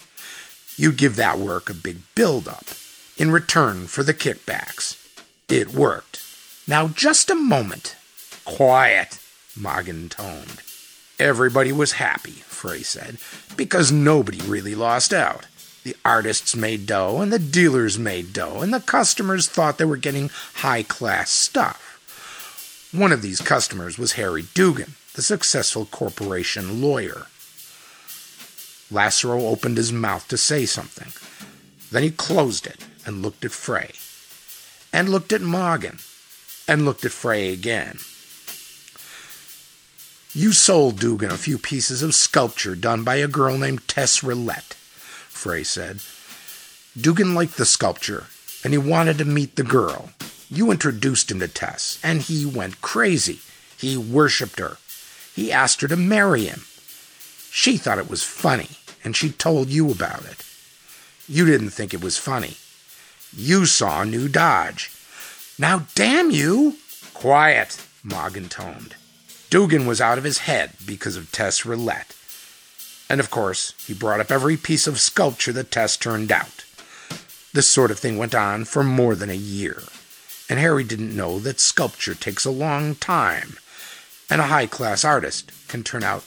You'd 0.76 0.98
give 0.98 1.14
that 1.16 1.38
work 1.38 1.70
a 1.70 1.74
big 1.74 1.98
build 2.16 2.48
up 2.48 2.64
in 3.16 3.30
return 3.30 3.86
for 3.86 4.02
the 4.02 4.14
kickbacks. 4.14 5.00
It 5.48 5.72
worked. 5.72 6.20
Now, 6.66 6.88
just 6.88 7.30
a 7.30 7.36
moment. 7.36 7.94
Quiet, 8.44 9.20
Moggin 9.56 10.10
toned. 10.10 10.62
Everybody 11.18 11.70
was 11.70 11.92
happy, 11.92 12.32
Frey 12.32 12.82
said, 12.82 13.18
because 13.56 13.92
nobody 13.92 14.40
really 14.40 14.74
lost 14.74 15.12
out. 15.12 15.46
The 15.84 15.96
artists 16.04 16.56
made 16.56 16.86
dough, 16.86 17.20
and 17.20 17.32
the 17.32 17.38
dealers 17.38 17.98
made 17.98 18.32
dough, 18.32 18.62
and 18.62 18.72
the 18.72 18.80
customers 18.80 19.46
thought 19.46 19.78
they 19.78 19.84
were 19.84 19.96
getting 19.96 20.30
high 20.54 20.82
class 20.82 21.30
stuff. 21.30 22.90
One 22.92 23.12
of 23.12 23.22
these 23.22 23.40
customers 23.40 23.98
was 23.98 24.12
Harry 24.12 24.44
Dugan, 24.54 24.94
the 25.14 25.22
successful 25.22 25.84
corporation 25.86 26.80
lawyer. 26.80 27.26
Lasseroe 28.90 29.48
opened 29.48 29.76
his 29.76 29.92
mouth 29.92 30.26
to 30.28 30.36
say 30.36 30.66
something. 30.66 31.12
Then 31.90 32.02
he 32.02 32.10
closed 32.10 32.66
it 32.66 32.86
and 33.04 33.22
looked 33.22 33.44
at 33.44 33.52
Frey, 33.52 33.92
and 34.92 35.08
looked 35.08 35.32
at 35.32 35.42
Moggin, 35.42 36.00
and 36.66 36.84
looked 36.84 37.04
at 37.04 37.12
Frey 37.12 37.52
again. 37.52 37.98
You 40.36 40.52
sold 40.52 40.98
Dugan 40.98 41.30
a 41.30 41.38
few 41.38 41.58
pieces 41.58 42.02
of 42.02 42.12
sculpture 42.12 42.74
done 42.74 43.04
by 43.04 43.16
a 43.16 43.28
girl 43.28 43.56
named 43.56 43.86
Tess 43.86 44.24
Rillette, 44.24 44.74
Frey 45.28 45.62
said. 45.62 46.00
Dugan 47.00 47.36
liked 47.36 47.56
the 47.56 47.64
sculpture, 47.64 48.26
and 48.64 48.72
he 48.72 48.78
wanted 48.78 49.16
to 49.18 49.24
meet 49.24 49.54
the 49.54 49.62
girl. 49.62 50.10
You 50.50 50.72
introduced 50.72 51.30
him 51.30 51.38
to 51.38 51.46
Tess, 51.46 52.00
and 52.02 52.20
he 52.20 52.44
went 52.44 52.82
crazy. 52.82 53.42
He 53.78 53.96
worshipped 53.96 54.58
her. 54.58 54.78
He 55.36 55.52
asked 55.52 55.82
her 55.82 55.88
to 55.88 55.96
marry 55.96 56.46
him. 56.46 56.64
She 57.52 57.76
thought 57.76 57.98
it 57.98 58.10
was 58.10 58.24
funny, 58.24 58.70
and 59.04 59.14
she 59.14 59.30
told 59.30 59.68
you 59.68 59.92
about 59.92 60.24
it. 60.24 60.44
You 61.28 61.46
didn't 61.46 61.70
think 61.70 61.94
it 61.94 62.02
was 62.02 62.18
funny. 62.18 62.56
You 63.32 63.66
saw 63.66 64.02
a 64.02 64.04
new 64.04 64.28
Dodge. 64.28 64.90
Now, 65.60 65.86
damn 65.94 66.32
you! 66.32 66.78
Quiet, 67.12 67.80
Moggin 68.04 68.48
toned. 68.48 68.96
Dugan 69.54 69.86
was 69.86 70.00
out 70.00 70.18
of 70.18 70.24
his 70.24 70.38
head 70.38 70.72
because 70.84 71.16
of 71.16 71.30
Tess 71.30 71.64
Rillette. 71.64 72.12
And 73.08 73.20
of 73.20 73.30
course, 73.30 73.72
he 73.86 73.94
brought 73.94 74.18
up 74.18 74.32
every 74.32 74.56
piece 74.56 74.88
of 74.88 74.98
sculpture 74.98 75.52
that 75.52 75.70
Tess 75.70 75.96
turned 75.96 76.32
out. 76.32 76.64
This 77.52 77.68
sort 77.68 77.92
of 77.92 78.00
thing 78.00 78.18
went 78.18 78.34
on 78.34 78.64
for 78.64 78.82
more 78.82 79.14
than 79.14 79.30
a 79.30 79.34
year, 79.34 79.84
and 80.50 80.58
Harry 80.58 80.82
didn't 80.82 81.16
know 81.16 81.38
that 81.38 81.60
sculpture 81.60 82.16
takes 82.16 82.44
a 82.44 82.50
long 82.50 82.96
time, 82.96 83.56
and 84.28 84.40
a 84.40 84.48
high 84.48 84.66
class 84.66 85.04
artist 85.04 85.52
can 85.68 85.84
turn 85.84 86.02
out 86.02 86.24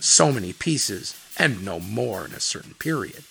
so 0.00 0.32
many 0.32 0.52
pieces 0.52 1.14
and 1.38 1.64
no 1.64 1.78
more 1.78 2.24
in 2.24 2.32
a 2.32 2.40
certain 2.40 2.74
period. 2.74 3.22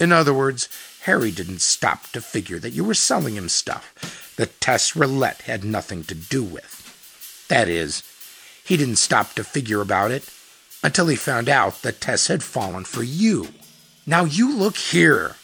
In 0.00 0.12
other 0.12 0.32
words, 0.32 0.70
Harry 1.02 1.30
didn't 1.30 1.60
stop 1.60 2.06
to 2.12 2.22
figure 2.22 2.58
that 2.60 2.72
you 2.72 2.84
were 2.84 2.94
selling 2.94 3.34
him 3.34 3.50
stuff 3.50 4.32
that 4.38 4.62
Tess 4.62 4.92
Rillette 4.92 5.42
had 5.42 5.62
nothing 5.62 6.04
to 6.04 6.14
do 6.14 6.42
with. 6.42 7.44
That 7.48 7.68
is, 7.68 8.02
He 8.66 8.76
didn't 8.76 8.96
stop 8.96 9.34
to 9.34 9.44
figure 9.44 9.80
about 9.80 10.10
it 10.10 10.28
until 10.82 11.06
he 11.06 11.16
found 11.16 11.48
out 11.48 11.82
that 11.82 12.00
Tess 12.00 12.26
had 12.26 12.42
fallen 12.42 12.84
for 12.84 13.02
you. 13.02 13.48
Now 14.06 14.24
you 14.24 14.54
look 14.54 14.76
here. 14.76 15.36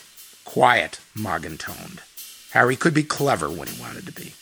Quiet, 0.44 0.98
Mogin 1.16 1.58
toned. 1.58 2.02
Harry 2.50 2.76
could 2.76 2.94
be 2.94 3.04
clever 3.04 3.48
when 3.48 3.68
he 3.68 3.80
wanted 3.80 4.06
to 4.06 4.12
be. 4.12 4.34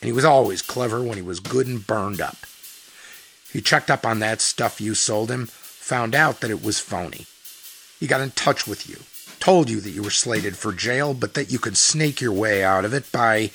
And 0.00 0.06
he 0.06 0.12
was 0.12 0.24
always 0.24 0.62
clever 0.62 1.02
when 1.02 1.16
he 1.16 1.22
was 1.22 1.40
good 1.40 1.66
and 1.66 1.86
burned 1.86 2.20
up. 2.20 2.36
He 3.52 3.60
checked 3.60 3.90
up 3.90 4.04
on 4.04 4.18
that 4.18 4.40
stuff 4.40 4.80
you 4.80 4.94
sold 4.94 5.30
him, 5.30 5.46
found 5.46 6.14
out 6.14 6.40
that 6.40 6.50
it 6.50 6.62
was 6.62 6.80
phony. 6.80 7.26
He 7.98 8.06
got 8.06 8.20
in 8.20 8.32
touch 8.32 8.66
with 8.66 8.88
you, 8.88 8.98
told 9.40 9.70
you 9.70 9.80
that 9.80 9.90
you 9.90 10.02
were 10.02 10.10
slated 10.10 10.56
for 10.56 10.72
jail, 10.72 11.14
but 11.14 11.34
that 11.34 11.50
you 11.50 11.58
could 11.58 11.76
snake 11.76 12.20
your 12.20 12.32
way 12.32 12.62
out 12.62 12.84
of 12.84 12.92
it 12.92 13.10
by 13.10 13.50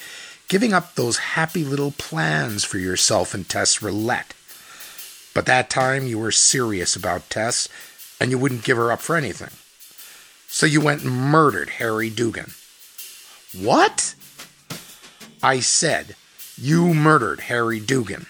giving 0.48 0.74
up 0.74 0.96
those 0.96 1.18
happy 1.18 1.64
little 1.64 1.92
plans 1.92 2.64
for 2.64 2.78
yourself 2.78 3.34
and 3.34 3.48
Tess 3.48 3.82
Roulette. 3.82 4.34
But 5.34 5.46
that 5.48 5.70
time 5.70 6.08
you 6.08 6.20
were 6.20 6.32
serious 6.32 6.96
about 6.96 7.30
Tess, 7.30 7.68
and 8.20 8.32
you 8.32 8.38
wouldn't 8.38 8.64
give 8.64 8.78
her 8.78 8.92
up 8.92 9.02
for 9.02 9.16
anything. 9.16 9.50
So 10.48 10.66
you 10.66 10.82
went 10.82 11.04
and 11.04 11.12
murdered 11.12 11.72
Harry 11.72 12.10
Dugan. 12.10 12.54
What? 13.58 14.16
I 15.42 15.60
said, 15.60 16.16
you 16.58 16.94
murdered 16.94 17.42
Harry 17.42 17.80
Dugan. 17.80 18.28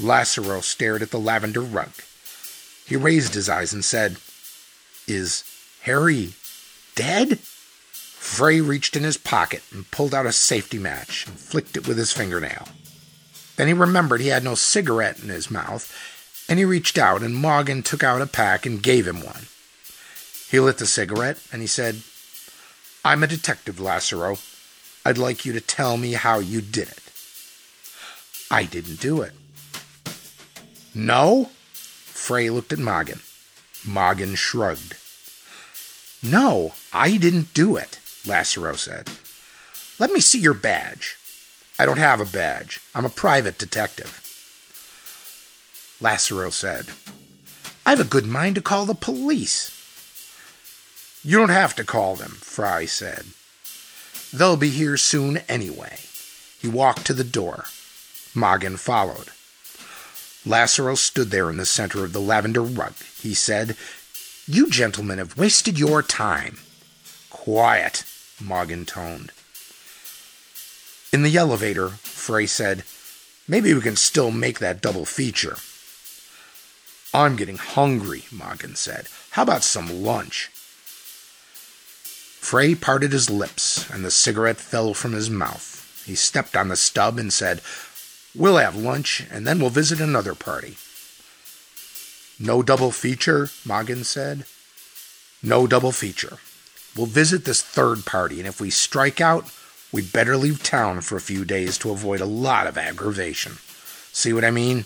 Lasseroe 0.00 0.62
stared 0.62 1.02
at 1.02 1.10
the 1.10 1.18
lavender 1.18 1.60
rug. 1.60 1.90
He 2.86 2.96
raised 2.96 3.34
his 3.34 3.48
eyes 3.48 3.72
and 3.72 3.84
said, 3.84 4.16
Is 5.06 5.44
Harry 5.82 6.34
dead? 6.94 7.38
Frey 7.40 8.60
reached 8.60 8.96
in 8.96 9.04
his 9.04 9.16
pocket 9.16 9.62
and 9.72 9.90
pulled 9.90 10.14
out 10.14 10.26
a 10.26 10.32
safety 10.32 10.78
match 10.78 11.26
and 11.26 11.38
flicked 11.38 11.76
it 11.76 11.86
with 11.86 11.98
his 11.98 12.12
fingernail. 12.12 12.68
Then 13.58 13.66
he 13.66 13.72
remembered 13.72 14.20
he 14.20 14.28
had 14.28 14.44
no 14.44 14.54
cigarette 14.54 15.20
in 15.20 15.30
his 15.30 15.50
mouth, 15.50 15.92
and 16.48 16.60
he 16.60 16.64
reached 16.64 16.96
out 16.96 17.24
and 17.24 17.34
Mogin 17.34 17.84
took 17.84 18.04
out 18.04 18.22
a 18.22 18.26
pack 18.26 18.64
and 18.64 18.80
gave 18.80 19.06
him 19.06 19.20
one. 19.20 19.46
He 20.48 20.60
lit 20.60 20.78
the 20.78 20.86
cigarette 20.86 21.44
and 21.52 21.60
he 21.60 21.66
said, 21.66 22.02
I'm 23.04 23.24
a 23.24 23.26
detective, 23.26 23.80
Lasseroe. 23.80 24.38
I'd 25.04 25.18
like 25.18 25.44
you 25.44 25.52
to 25.54 25.60
tell 25.60 25.96
me 25.96 26.12
how 26.12 26.38
you 26.38 26.60
did 26.60 26.88
it. 26.88 27.02
I 28.48 28.62
didn't 28.62 29.00
do 29.00 29.22
it. 29.22 29.32
No? 30.94 31.50
Frey 31.64 32.50
looked 32.50 32.72
at 32.72 32.78
Mogin. 32.78 33.20
Mogin 33.84 34.36
shrugged. 34.36 34.96
No, 36.22 36.74
I 36.92 37.16
didn't 37.16 37.54
do 37.54 37.76
it, 37.76 37.98
Lasseroe 38.24 38.76
said. 38.76 39.10
Let 39.98 40.12
me 40.12 40.20
see 40.20 40.38
your 40.38 40.54
badge. 40.54 41.16
I 41.78 41.86
don't 41.86 41.98
have 41.98 42.20
a 42.20 42.24
badge. 42.24 42.80
I'm 42.94 43.04
a 43.04 43.10
private 43.10 43.56
detective. 43.56 44.24
Lasseroe 46.00 46.52
said, 46.52 46.86
I 47.86 47.90
have 47.90 48.00
a 48.00 48.04
good 48.04 48.26
mind 48.26 48.56
to 48.56 48.60
call 48.60 48.84
the 48.84 48.94
police. 48.94 49.74
You 51.24 51.38
don't 51.38 51.48
have 51.48 51.74
to 51.76 51.84
call 51.84 52.16
them, 52.16 52.30
Frey 52.40 52.86
said. 52.86 53.26
They'll 54.32 54.56
be 54.56 54.70
here 54.70 54.96
soon 54.96 55.38
anyway. 55.48 55.98
He 56.60 56.68
walked 56.68 57.06
to 57.06 57.14
the 57.14 57.24
door. 57.24 57.64
Mogin 58.34 58.78
followed. 58.78 59.28
Lasseroe 60.46 60.96
stood 60.96 61.30
there 61.30 61.50
in 61.50 61.56
the 61.56 61.66
center 61.66 62.04
of 62.04 62.12
the 62.12 62.20
lavender 62.20 62.62
rug. 62.62 62.94
He 63.20 63.34
said, 63.34 63.76
You 64.46 64.68
gentlemen 64.68 65.18
have 65.18 65.36
wasted 65.36 65.78
your 65.78 66.02
time. 66.02 66.58
Quiet, 67.30 68.04
Mogin 68.42 68.86
toned. 68.86 69.32
In 71.12 71.22
the 71.22 71.36
elevator, 71.36 71.88
Frey 71.88 72.46
said, 72.46 72.84
Maybe 73.46 73.72
we 73.72 73.80
can 73.80 73.96
still 73.96 74.30
make 74.30 74.58
that 74.58 74.82
double 74.82 75.06
feature. 75.06 75.56
I'm 77.14 77.36
getting 77.36 77.56
hungry, 77.56 78.24
Mogin 78.30 78.76
said. 78.76 79.08
How 79.30 79.42
about 79.42 79.62
some 79.62 80.02
lunch? 80.02 80.50
Frey 82.40 82.74
parted 82.74 83.12
his 83.12 83.30
lips, 83.30 83.90
and 83.90 84.04
the 84.04 84.10
cigarette 84.10 84.58
fell 84.58 84.92
from 84.92 85.12
his 85.12 85.30
mouth. 85.30 86.04
He 86.04 86.14
stepped 86.14 86.56
on 86.56 86.68
the 86.68 86.76
stub 86.76 87.18
and 87.18 87.32
said, 87.32 87.62
We'll 88.34 88.58
have 88.58 88.76
lunch, 88.76 89.26
and 89.30 89.46
then 89.46 89.58
we'll 89.58 89.70
visit 89.70 90.00
another 90.00 90.34
party. 90.34 90.76
No 92.38 92.62
double 92.62 92.90
feature, 92.90 93.46
Mogin 93.66 94.04
said. 94.04 94.44
No 95.42 95.66
double 95.66 95.92
feature. 95.92 96.38
We'll 96.94 97.06
visit 97.06 97.44
this 97.44 97.62
third 97.62 98.04
party, 98.04 98.38
and 98.38 98.46
if 98.46 98.60
we 98.60 98.70
strike 98.70 99.20
out, 99.20 99.50
we'd 99.92 100.12
better 100.12 100.36
leave 100.36 100.62
town 100.62 101.00
for 101.00 101.16
a 101.16 101.20
few 101.20 101.44
days 101.44 101.78
to 101.78 101.90
avoid 101.90 102.20
a 102.20 102.26
lot 102.26 102.66
of 102.66 102.78
aggravation. 102.78 103.52
See 104.12 104.32
what 104.32 104.44
I 104.44 104.50
mean? 104.50 104.84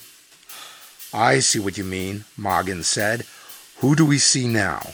I 1.12 1.40
see 1.40 1.58
what 1.58 1.76
you 1.76 1.84
mean, 1.84 2.24
Mogin 2.38 2.84
said. 2.84 3.26
Who 3.78 3.94
do 3.94 4.06
we 4.06 4.18
see 4.18 4.46
now? 4.46 4.92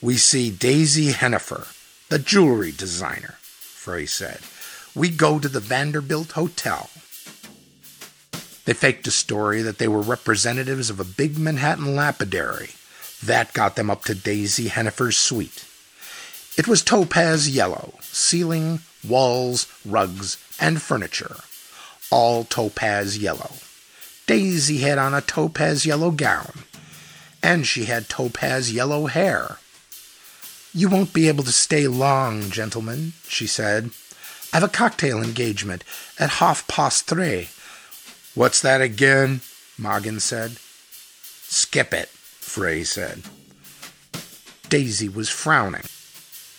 We 0.00 0.16
see 0.16 0.50
Daisy 0.50 1.12
Hennifer, 1.12 1.66
the 2.08 2.18
jewelry 2.18 2.72
designer, 2.72 3.36
Frey 3.40 4.06
said. 4.06 4.40
We 4.94 5.08
go 5.08 5.38
to 5.38 5.48
the 5.48 5.60
Vanderbilt 5.60 6.32
Hotel. 6.32 6.90
They 8.64 8.72
faked 8.72 9.06
a 9.06 9.10
story 9.10 9.60
that 9.62 9.78
they 9.78 9.88
were 9.88 10.00
representatives 10.00 10.88
of 10.88 10.98
a 10.98 11.04
big 11.04 11.38
Manhattan 11.38 11.94
lapidary. 11.94 12.70
That 13.22 13.52
got 13.52 13.76
them 13.76 13.90
up 13.90 14.04
to 14.04 14.14
Daisy 14.14 14.68
Hennifer's 14.68 15.16
suite. 15.16 15.64
It 16.56 16.68
was 16.68 16.82
topaz 16.82 17.48
yellow, 17.50 17.94
ceiling, 18.14 18.80
walls, 19.06 19.66
rugs, 19.84 20.36
and 20.60 20.80
furniture. 20.80 21.36
All 22.10 22.44
topaz 22.44 23.18
yellow. 23.18 23.52
Daisy 24.26 24.78
had 24.78 24.98
on 24.98 25.12
a 25.12 25.20
topaz 25.20 25.84
yellow 25.84 26.10
gown, 26.10 26.64
and 27.42 27.66
she 27.66 27.84
had 27.84 28.08
topaz 28.08 28.72
yellow 28.72 29.06
hair. 29.06 29.58
You 30.72 30.88
won't 30.88 31.12
be 31.12 31.28
able 31.28 31.44
to 31.44 31.52
stay 31.52 31.86
long, 31.86 32.50
gentlemen, 32.50 33.12
she 33.28 33.46
said. 33.46 33.90
I've 34.52 34.62
a 34.62 34.68
cocktail 34.68 35.22
engagement 35.22 35.84
at 36.18 36.30
half 36.30 36.66
past 36.68 37.06
three. 37.06 37.48
What's 38.34 38.60
that 38.62 38.80
again? 38.80 39.40
Mogin 39.78 40.20
said. 40.20 40.58
Skip 41.48 41.92
it, 41.92 42.08
Frey 42.08 42.84
said. 42.84 43.22
Daisy 44.68 45.08
was 45.08 45.28
frowning. 45.28 45.84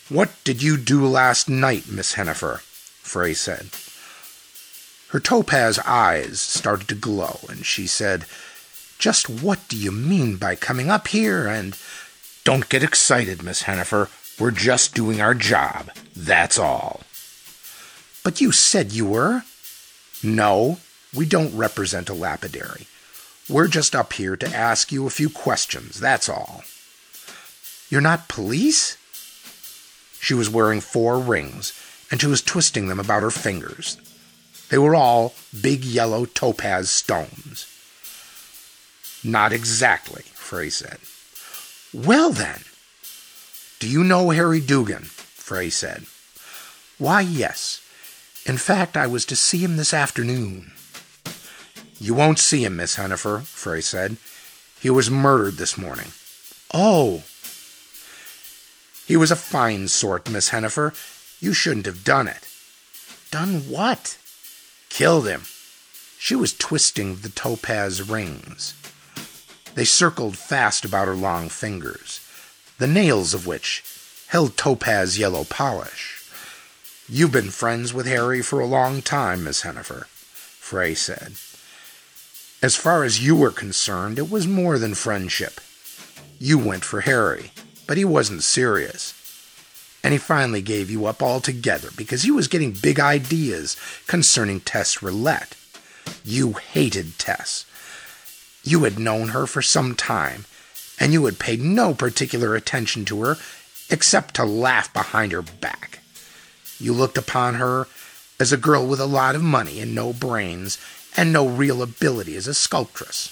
What 0.07 0.31
did 0.43 0.61
you 0.61 0.77
do 0.77 1.05
last 1.07 1.49
night, 1.49 1.89
Miss 1.89 2.13
Hennifer? 2.13 2.59
Frey 2.59 3.33
said. 3.33 3.69
Her 5.09 5.19
topaz 5.19 5.79
eyes 5.79 6.39
started 6.39 6.87
to 6.89 6.95
glow, 6.95 7.39
and 7.49 7.65
she 7.65 7.87
said, 7.87 8.25
Just 8.99 9.29
what 9.29 9.67
do 9.67 9.75
you 9.75 9.91
mean 9.91 10.37
by 10.37 10.55
coming 10.55 10.89
up 10.89 11.07
here 11.07 11.47
and. 11.47 11.77
Don't 12.43 12.69
get 12.69 12.83
excited, 12.83 13.41
Miss 13.41 13.63
Hennifer. 13.63 14.09
We're 14.39 14.51
just 14.51 14.93
doing 14.93 15.19
our 15.19 15.33
job. 15.33 15.89
That's 16.15 16.59
all. 16.59 17.01
But 18.23 18.39
you 18.39 18.51
said 18.51 18.91
you 18.91 19.07
were. 19.07 19.43
No, 20.21 20.77
we 21.15 21.25
don't 21.25 21.57
represent 21.57 22.09
a 22.09 22.13
lapidary. 22.13 22.85
We're 23.49 23.67
just 23.67 23.95
up 23.95 24.13
here 24.13 24.35
to 24.35 24.55
ask 24.55 24.91
you 24.91 25.07
a 25.07 25.11
few 25.11 25.29
questions, 25.29 25.99
that's 25.99 26.29
all. 26.29 26.63
You're 27.89 28.01
not 28.01 28.27
police? 28.27 28.97
She 30.25 30.33
was 30.33 30.49
wearing 30.49 30.81
four 30.81 31.19
rings, 31.19 31.71
and 32.09 32.19
she 32.19 32.25
was 32.25 32.41
twisting 32.41 32.87
them 32.87 32.99
about 32.99 33.21
her 33.21 33.29
fingers. 33.29 33.95
They 34.69 34.79
were 34.79 34.95
all 34.95 35.35
big 35.61 35.85
yellow 35.85 36.25
topaz 36.25 36.89
stones. 36.89 37.67
Not 39.23 39.53
exactly, 39.53 40.23
Frey 40.33 40.71
said. 40.71 40.97
Well 41.93 42.31
then, 42.31 42.61
do 43.77 43.87
you 43.87 44.03
know 44.03 44.31
Harry 44.31 44.59
Dugan? 44.59 45.03
Frey 45.03 45.69
said. 45.69 46.05
Why, 46.97 47.21
yes. 47.21 47.79
In 48.47 48.57
fact, 48.57 48.97
I 48.97 49.05
was 49.05 49.25
to 49.25 49.35
see 49.35 49.59
him 49.59 49.77
this 49.77 49.93
afternoon. 49.93 50.71
You 51.99 52.15
won't 52.15 52.39
see 52.39 52.65
him, 52.65 52.77
Miss 52.77 52.95
Hennifer, 52.95 53.43
Frey 53.43 53.81
said. 53.81 54.17
He 54.79 54.89
was 54.89 55.11
murdered 55.11 55.57
this 55.57 55.77
morning. 55.77 56.07
Oh. 56.73 57.21
He 59.05 59.15
was 59.15 59.31
a 59.31 59.35
fine 59.35 59.87
sort, 59.87 60.29
Miss 60.29 60.49
Hennifer. 60.49 60.93
You 61.39 61.53
shouldn't 61.53 61.85
have 61.85 62.03
done 62.03 62.27
it. 62.27 62.47
Done 63.31 63.69
what? 63.69 64.17
Killed 64.89 65.27
him. 65.27 65.43
She 66.17 66.35
was 66.35 66.57
twisting 66.57 67.17
the 67.17 67.29
topaz 67.29 68.01
rings. 68.01 68.73
They 69.75 69.85
circled 69.85 70.37
fast 70.37 70.85
about 70.85 71.07
her 71.07 71.15
long 71.15 71.49
fingers, 71.49 72.21
the 72.77 72.87
nails 72.87 73.33
of 73.33 73.45
which 73.45 73.83
held 74.27 74.57
topaz 74.57 75.19
yellow 75.19 75.43
polish. 75.43 76.23
You've 77.07 77.31
been 77.31 77.51
friends 77.51 77.93
with 77.93 78.07
Harry 78.07 78.41
for 78.41 78.59
a 78.59 78.65
long 78.65 79.01
time, 79.01 79.43
Miss 79.43 79.61
Hennifer, 79.61 80.05
Frey 80.07 80.95
said. 80.95 81.33
As 82.63 82.75
far 82.75 83.03
as 83.03 83.23
you 83.23 83.35
were 83.35 83.51
concerned, 83.51 84.17
it 84.17 84.31
was 84.31 84.47
more 84.47 84.79
than 84.79 84.95
friendship. 84.95 85.61
You 86.39 86.57
went 86.57 86.83
for 86.83 87.01
Harry, 87.01 87.51
but 87.87 87.97
he 87.97 88.05
wasn't 88.05 88.43
serious. 88.43 89.13
And 90.03 90.13
he 90.13 90.17
finally 90.19 90.61
gave 90.61 90.91
you 90.91 91.05
up 91.05 91.23
altogether 91.23 91.89
because 91.95 92.23
he 92.23 92.31
was 92.31 92.47
getting 92.47 92.71
big 92.71 92.99
ideas 92.99 93.75
concerning 94.07 94.59
Tess 94.59 95.01
Roulette. 95.01 95.55
You 96.23 96.53
hated 96.53 97.17
Tess. 97.17 97.65
You 98.63 98.83
had 98.83 98.99
known 98.99 99.29
her 99.29 99.47
for 99.47 99.61
some 99.61 99.95
time, 99.95 100.45
and 100.99 101.13
you 101.13 101.25
had 101.25 101.39
paid 101.39 101.61
no 101.61 101.93
particular 101.93 102.55
attention 102.55 103.05
to 103.05 103.21
her 103.21 103.37
except 103.89 104.35
to 104.35 104.45
laugh 104.45 104.91
behind 104.93 105.31
her 105.31 105.41
back. 105.41 105.99
You 106.79 106.93
looked 106.93 107.17
upon 107.17 107.55
her 107.55 107.87
as 108.39 108.51
a 108.51 108.57
girl 108.57 108.85
with 108.85 108.99
a 108.99 109.05
lot 109.05 109.35
of 109.35 109.41
money 109.41 109.79
and 109.79 109.95
no 109.95 110.13
brains 110.13 110.77
and 111.15 111.31
no 111.31 111.47
real 111.47 111.81
ability 111.81 112.35
as 112.35 112.47
a 112.47 112.53
sculptress. 112.53 113.31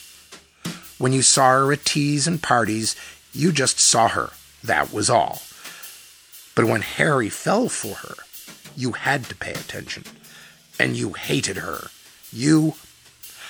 When 0.97 1.11
you 1.11 1.21
saw 1.21 1.51
her 1.51 1.73
at 1.73 1.85
teas 1.85 2.27
and 2.27 2.41
parties, 2.41 2.95
you 3.33 3.51
just 3.51 3.79
saw 3.79 4.07
her. 4.09 4.31
That 4.63 4.93
was 4.93 5.09
all. 5.09 5.41
But 6.55 6.65
when 6.65 6.81
Harry 6.81 7.29
fell 7.29 7.67
for 7.67 7.95
her, 7.95 8.15
you 8.75 8.93
had 8.93 9.25
to 9.25 9.35
pay 9.35 9.51
attention. 9.51 10.03
And 10.79 10.95
you 10.95 11.13
hated 11.13 11.57
her. 11.57 11.87
You. 12.31 12.75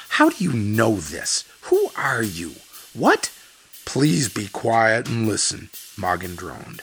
How 0.10 0.30
do 0.30 0.44
you 0.44 0.54
know 0.54 0.96
this? 0.96 1.44
Who 1.64 1.90
are 1.96 2.24
you? 2.24 2.54
What? 2.94 3.32
Please 3.86 4.30
be 4.30 4.48
quiet 4.48 5.10
and 5.10 5.28
listen, 5.28 5.70
Mogin 5.98 6.36
droned. 6.36 6.82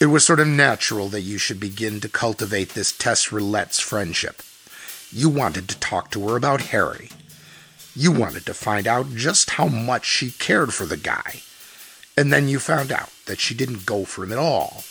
It 0.00 0.06
was 0.06 0.24
sort 0.24 0.40
of 0.40 0.46
natural 0.46 1.08
that 1.08 1.22
you 1.22 1.38
should 1.38 1.58
begin 1.58 2.00
to 2.00 2.08
cultivate 2.08 2.70
this 2.70 2.96
Tess 2.96 3.32
Roulette's 3.32 3.80
friendship. 3.80 4.42
You 5.10 5.28
wanted 5.28 5.68
to 5.68 5.78
talk 5.78 6.10
to 6.12 6.28
her 6.28 6.36
about 6.36 6.60
Harry. 6.72 7.10
You 7.96 8.12
wanted 8.12 8.46
to 8.46 8.54
find 8.54 8.86
out 8.86 9.14
just 9.14 9.50
how 9.50 9.66
much 9.66 10.04
she 10.04 10.30
cared 10.30 10.72
for 10.72 10.86
the 10.86 10.96
guy. 10.96 11.40
And 12.16 12.32
then 12.32 12.48
you 12.48 12.58
found 12.60 12.92
out 12.92 13.10
that 13.28 13.40
she 13.40 13.54
didn't 13.54 13.86
go 13.86 14.04
for 14.04 14.24
him 14.24 14.32
at 14.32 14.38
all. 14.38 14.82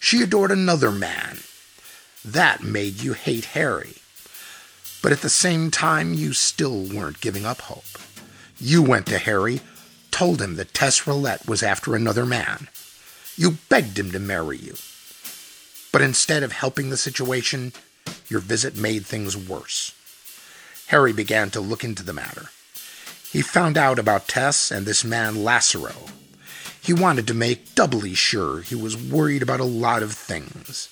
She 0.00 0.22
adored 0.22 0.50
another 0.50 0.90
man. 0.90 1.38
That 2.24 2.62
made 2.62 3.00
you 3.00 3.12
hate 3.12 3.46
Harry. 3.46 3.94
But 5.02 5.12
at 5.12 5.20
the 5.20 5.28
same 5.28 5.70
time, 5.70 6.14
you 6.14 6.32
still 6.32 6.82
weren't 6.82 7.20
giving 7.20 7.44
up 7.44 7.60
hope. 7.62 7.84
You 8.58 8.82
went 8.82 9.06
to 9.06 9.18
Harry, 9.18 9.60
told 10.10 10.40
him 10.40 10.56
that 10.56 10.74
Tess 10.74 11.06
Roulette 11.06 11.46
was 11.46 11.62
after 11.62 11.94
another 11.94 12.24
man. 12.24 12.68
You 13.36 13.58
begged 13.68 13.98
him 13.98 14.12
to 14.12 14.18
marry 14.18 14.56
you. 14.56 14.74
But 15.92 16.02
instead 16.02 16.42
of 16.42 16.52
helping 16.52 16.90
the 16.90 16.96
situation, 16.96 17.72
your 18.28 18.40
visit 18.40 18.76
made 18.76 19.04
things 19.06 19.36
worse. 19.36 19.92
Harry 20.86 21.12
began 21.12 21.50
to 21.50 21.60
look 21.60 21.84
into 21.84 22.02
the 22.02 22.12
matter. 22.12 22.50
He 23.30 23.42
found 23.42 23.76
out 23.76 23.98
about 23.98 24.28
Tess 24.28 24.70
and 24.70 24.86
this 24.86 25.04
man 25.04 25.34
Lasseroe. 25.34 26.10
He 26.84 26.92
wanted 26.92 27.26
to 27.28 27.34
make 27.34 27.74
doubly 27.74 28.12
sure 28.12 28.60
he 28.60 28.74
was 28.74 28.94
worried 28.94 29.42
about 29.42 29.58
a 29.58 29.64
lot 29.64 30.02
of 30.02 30.12
things. 30.12 30.90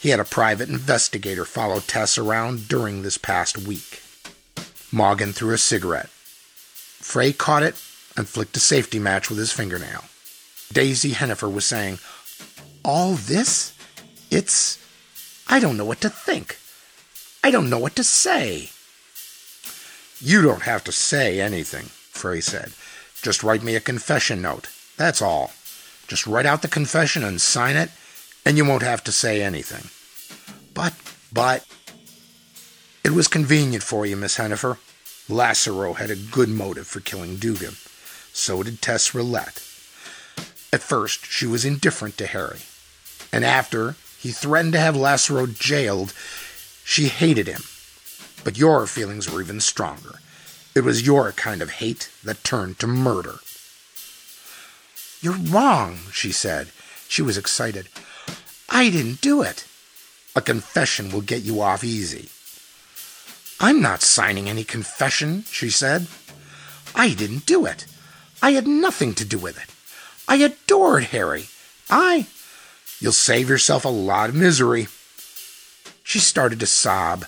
He 0.00 0.08
had 0.08 0.18
a 0.18 0.24
private 0.24 0.70
investigator 0.70 1.44
follow 1.44 1.80
Tess 1.80 2.16
around 2.16 2.66
during 2.66 3.02
this 3.02 3.18
past 3.18 3.58
week. 3.58 4.00
Mogin 4.90 5.34
threw 5.34 5.52
a 5.52 5.58
cigarette. 5.58 6.08
Frey 6.08 7.34
caught 7.34 7.62
it 7.62 7.74
and 8.16 8.26
flicked 8.26 8.56
a 8.56 8.60
safety 8.60 8.98
match 8.98 9.28
with 9.28 9.38
his 9.38 9.52
fingernail. 9.52 10.04
Daisy 10.72 11.10
Hennifer 11.10 11.52
was 11.52 11.66
saying, 11.66 11.98
All 12.82 13.12
this? 13.12 13.74
It's. 14.30 14.78
I 15.46 15.60
don't 15.60 15.76
know 15.76 15.84
what 15.84 16.00
to 16.00 16.08
think. 16.08 16.56
I 17.42 17.50
don't 17.50 17.68
know 17.68 17.78
what 17.78 17.96
to 17.96 18.04
say. 18.04 18.70
You 20.20 20.40
don't 20.40 20.62
have 20.62 20.84
to 20.84 20.92
say 20.92 21.38
anything, 21.38 21.84
Frey 21.84 22.40
said. 22.40 22.72
Just 23.20 23.42
write 23.42 23.62
me 23.62 23.76
a 23.76 23.80
confession 23.80 24.40
note. 24.40 24.70
That's 24.96 25.22
all. 25.22 25.52
Just 26.06 26.26
write 26.26 26.46
out 26.46 26.62
the 26.62 26.68
confession 26.68 27.24
and 27.24 27.40
sign 27.40 27.76
it, 27.76 27.90
and 28.44 28.56
you 28.56 28.64
won't 28.64 28.82
have 28.82 29.02
to 29.04 29.12
say 29.12 29.42
anything. 29.42 29.90
But, 30.74 30.94
but. 31.32 31.66
It 33.02 33.12
was 33.12 33.28
convenient 33.28 33.82
for 33.82 34.06
you, 34.06 34.16
Miss 34.16 34.36
Hennifer. 34.36 34.78
Lasseroe 35.28 35.96
had 35.96 36.10
a 36.10 36.16
good 36.16 36.48
motive 36.48 36.86
for 36.86 37.00
killing 37.00 37.36
Dugan. 37.36 37.76
So 38.32 38.62
did 38.62 38.82
Tess 38.82 39.14
Roulette. 39.14 39.62
At 40.72 40.82
first, 40.82 41.26
she 41.26 41.46
was 41.46 41.64
indifferent 41.64 42.18
to 42.18 42.26
Harry. 42.26 42.60
And 43.32 43.44
after 43.44 43.96
he 44.18 44.32
threatened 44.32 44.72
to 44.74 44.80
have 44.80 44.94
Lasseroe 44.94 45.58
jailed, 45.58 46.12
she 46.84 47.08
hated 47.08 47.46
him. 47.46 47.62
But 48.42 48.58
your 48.58 48.86
feelings 48.86 49.30
were 49.30 49.40
even 49.40 49.60
stronger. 49.60 50.20
It 50.74 50.82
was 50.82 51.06
your 51.06 51.32
kind 51.32 51.62
of 51.62 51.70
hate 51.70 52.10
that 52.24 52.44
turned 52.44 52.78
to 52.80 52.86
murder. 52.86 53.36
You're 55.24 55.32
wrong, 55.32 56.00
she 56.12 56.32
said. 56.32 56.68
She 57.08 57.22
was 57.22 57.38
excited. 57.38 57.88
I 58.68 58.90
didn't 58.90 59.22
do 59.22 59.40
it. 59.40 59.66
A 60.36 60.42
confession 60.42 61.10
will 61.10 61.22
get 61.22 61.40
you 61.40 61.62
off 61.62 61.82
easy. 61.82 62.28
I'm 63.58 63.80
not 63.80 64.02
signing 64.02 64.50
any 64.50 64.64
confession, 64.64 65.44
she 65.44 65.70
said. 65.70 66.08
I 66.94 67.14
didn't 67.14 67.46
do 67.46 67.64
it. 67.64 67.86
I 68.42 68.50
had 68.50 68.66
nothing 68.66 69.14
to 69.14 69.24
do 69.24 69.38
with 69.38 69.56
it. 69.56 69.70
I 70.28 70.44
adored 70.44 71.04
Harry. 71.04 71.46
I. 71.88 72.26
You'll 73.00 73.12
save 73.12 73.48
yourself 73.48 73.86
a 73.86 73.88
lot 73.88 74.28
of 74.28 74.34
misery. 74.34 74.88
She 76.02 76.18
started 76.18 76.60
to 76.60 76.66
sob. 76.66 77.24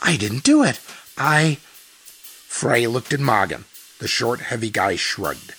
I 0.00 0.16
didn't 0.16 0.44
do 0.44 0.62
it. 0.62 0.80
I. 1.18 1.58
Frey 2.48 2.86
looked 2.86 3.12
at 3.12 3.20
Mogin. 3.20 3.64
The 3.98 4.08
short, 4.08 4.40
heavy 4.40 4.70
guy 4.70 4.96
shrugged. 4.96 5.52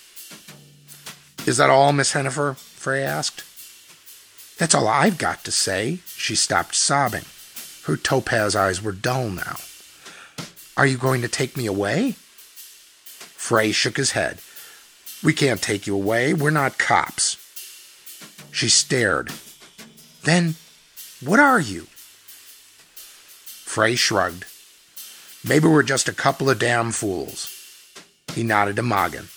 Is 1.46 1.58
that 1.58 1.70
all, 1.70 1.92
Miss 1.92 2.12
Hennifer? 2.12 2.56
Frey 2.56 3.02
asked. 3.02 3.44
That's 4.58 4.74
all 4.74 4.88
I've 4.88 5.18
got 5.18 5.44
to 5.44 5.52
say. 5.52 5.98
She 6.06 6.34
stopped 6.34 6.74
sobbing. 6.74 7.24
Her 7.84 7.96
topaz 7.96 8.56
eyes 8.56 8.82
were 8.82 8.92
dull 8.92 9.28
now. 9.28 9.56
Are 10.76 10.86
you 10.86 10.96
going 10.96 11.20
to 11.22 11.28
take 11.28 11.56
me 11.56 11.66
away? 11.66 12.12
Frey 13.08 13.72
shook 13.72 13.98
his 13.98 14.12
head. 14.12 14.38
We 15.22 15.34
can't 15.34 15.60
take 15.60 15.86
you 15.86 15.94
away. 15.94 16.32
We're 16.32 16.50
not 16.50 16.78
cops. 16.78 17.36
She 18.50 18.68
stared. 18.68 19.30
Then, 20.22 20.54
what 21.22 21.40
are 21.40 21.60
you? 21.60 21.86
Frey 23.64 23.96
shrugged. 23.96 24.46
Maybe 25.46 25.68
we're 25.68 25.82
just 25.82 26.08
a 26.08 26.12
couple 26.12 26.48
of 26.48 26.58
damn 26.58 26.90
fools. 26.90 27.50
He 28.34 28.42
nodded 28.42 28.76
to 28.76 28.82
Mogin. 28.82 29.28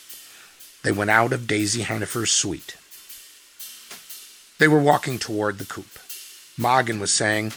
They 0.84 0.92
went 0.92 1.10
out 1.10 1.34
of 1.34 1.48
Daisy 1.48 1.84
Hennifer's 1.84 2.32
suite. 2.32 2.78
They 4.60 4.68
were 4.68 4.82
walking 4.82 5.20
toward 5.20 5.58
the 5.58 5.66
coupe. 5.66 6.00
Mogin 6.58 7.00
was 7.00 7.14
saying, 7.14 7.54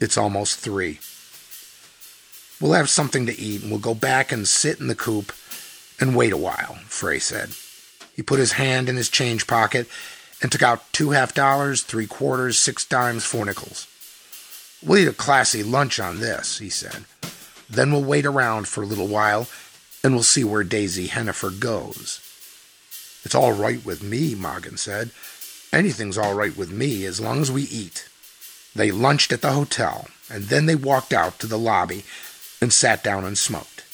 It's 0.00 0.16
almost 0.16 0.58
three. 0.58 1.00
We'll 2.60 2.72
have 2.72 2.88
something 2.90 3.26
to 3.26 3.38
eat 3.38 3.62
and 3.62 3.70
we'll 3.70 3.80
go 3.80 3.94
back 3.94 4.32
and 4.32 4.48
sit 4.48 4.80
in 4.80 4.88
the 4.88 4.94
coupe 4.94 5.32
and 6.00 6.16
wait 6.16 6.32
a 6.32 6.36
while, 6.36 6.78
Frey 6.86 7.18
said. 7.18 7.50
He 8.14 8.22
put 8.22 8.40
his 8.40 8.52
hand 8.52 8.88
in 8.88 8.96
his 8.96 9.08
change 9.08 9.46
pocket 9.46 9.86
and 10.42 10.50
took 10.50 10.62
out 10.62 10.92
two 10.92 11.10
half 11.10 11.34
dollars, 11.34 11.82
three 11.82 12.06
quarters, 12.06 12.58
six 12.58 12.84
dimes, 12.84 13.24
four 13.24 13.44
nickels. 13.44 13.86
We'll 14.84 14.98
eat 14.98 15.08
a 15.08 15.12
classy 15.12 15.62
lunch 15.62 16.00
on 16.00 16.20
this, 16.20 16.58
he 16.58 16.68
said. 16.68 17.04
Then 17.68 17.92
we'll 17.92 18.04
wait 18.04 18.24
around 18.24 18.66
for 18.66 18.82
a 18.82 18.86
little 18.86 19.08
while 19.08 19.48
and 20.02 20.14
we'll 20.14 20.22
see 20.22 20.44
where 20.44 20.64
Daisy 20.64 21.08
Hennifer 21.08 21.58
goes. 21.58 22.20
It's 23.24 23.34
all 23.34 23.52
right 23.52 23.84
with 23.84 24.02
me, 24.02 24.34
Mogin 24.34 24.78
said. 24.78 25.10
Anything's 25.72 26.16
all 26.16 26.34
right 26.34 26.56
with 26.56 26.70
me 26.70 27.04
as 27.04 27.20
long 27.20 27.40
as 27.40 27.52
we 27.52 27.62
eat. 27.64 28.08
They 28.74 28.90
lunched 28.90 29.32
at 29.32 29.42
the 29.42 29.52
hotel, 29.52 30.08
and 30.30 30.44
then 30.44 30.66
they 30.66 30.74
walked 30.74 31.12
out 31.12 31.38
to 31.40 31.46
the 31.46 31.58
lobby 31.58 32.04
and 32.60 32.72
sat 32.72 33.02
down 33.02 33.24
and 33.24 33.36
smoked. 33.36 33.84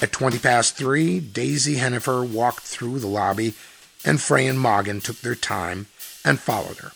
At 0.00 0.12
twenty 0.12 0.38
past 0.38 0.76
three, 0.76 1.20
Daisy 1.20 1.76
Hennifer 1.76 2.28
walked 2.28 2.64
through 2.64 2.98
the 2.98 3.06
lobby, 3.06 3.54
and 4.04 4.20
Frey 4.20 4.46
and 4.46 4.58
Mogin 4.58 5.02
took 5.02 5.20
their 5.20 5.34
time 5.34 5.86
and 6.24 6.38
followed 6.38 6.78
her. 6.78 6.92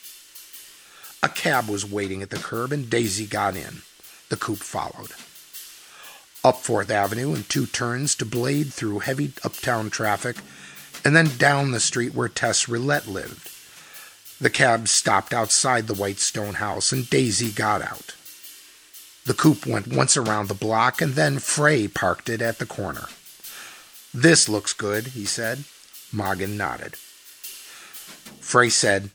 A 1.22 1.28
cab 1.28 1.68
was 1.68 1.90
waiting 1.90 2.22
at 2.22 2.30
the 2.30 2.36
curb, 2.36 2.72
and 2.72 2.90
Daisy 2.90 3.26
got 3.26 3.56
in. 3.56 3.82
The 4.28 4.36
coupe 4.36 4.58
followed. 4.58 5.12
Up 6.42 6.56
Fourth 6.56 6.90
Avenue 6.90 7.34
and 7.34 7.46
two 7.48 7.66
turns 7.66 8.14
to 8.14 8.24
blade 8.24 8.72
through 8.72 9.00
heavy 9.00 9.32
uptown 9.44 9.90
traffic, 9.90 10.36
and 11.04 11.14
then 11.14 11.36
down 11.36 11.70
the 11.70 11.80
street 11.80 12.14
where 12.14 12.28
Tess 12.28 12.66
Roulette 12.66 13.06
lived. 13.06 13.50
The 14.40 14.48
cab 14.48 14.88
stopped 14.88 15.34
outside 15.34 15.86
the 15.86 15.94
white 15.94 16.18
stone 16.18 16.54
house, 16.54 16.92
and 16.92 17.10
Daisy 17.10 17.50
got 17.50 17.82
out. 17.82 18.14
The 19.26 19.34
coupe 19.34 19.66
went 19.66 19.88
once 19.88 20.16
around 20.16 20.48
the 20.48 20.54
block, 20.54 21.02
and 21.02 21.12
then 21.12 21.40
Frey 21.40 21.86
parked 21.86 22.30
it 22.30 22.40
at 22.40 22.58
the 22.58 22.64
corner. 22.64 23.08
This 24.14 24.48
looks 24.48 24.72
good, 24.72 25.08
he 25.08 25.26
said. 25.26 25.64
Mogin 26.10 26.56
nodded. 26.56 26.96
Frey 28.40 28.70
said, 28.70 29.10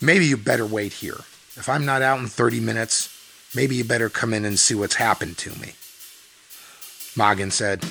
Maybe 0.00 0.26
you 0.26 0.36
better 0.36 0.66
wait 0.66 0.92
here. 0.94 1.24
If 1.56 1.68
I'm 1.68 1.84
not 1.84 2.00
out 2.00 2.20
in 2.20 2.28
30 2.28 2.60
minutes, 2.60 3.08
maybe 3.56 3.74
you 3.74 3.84
better 3.84 4.08
come 4.08 4.32
in 4.32 4.44
and 4.44 4.58
see 4.58 4.74
what's 4.76 4.94
happened 4.94 5.36
to 5.38 5.50
me. 5.58 5.74
Mogin 7.16 7.50
said, 7.50 7.84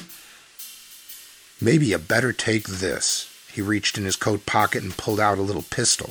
Maybe 1.59 1.87
you 1.87 1.97
better 1.97 2.31
take 2.31 2.67
this. 2.67 3.31
He 3.51 3.61
reached 3.61 3.97
in 3.97 4.05
his 4.05 4.15
coat 4.15 4.45
pocket 4.45 4.83
and 4.83 4.95
pulled 4.95 5.19
out 5.19 5.37
a 5.37 5.41
little 5.41 5.63
pistol. 5.63 6.09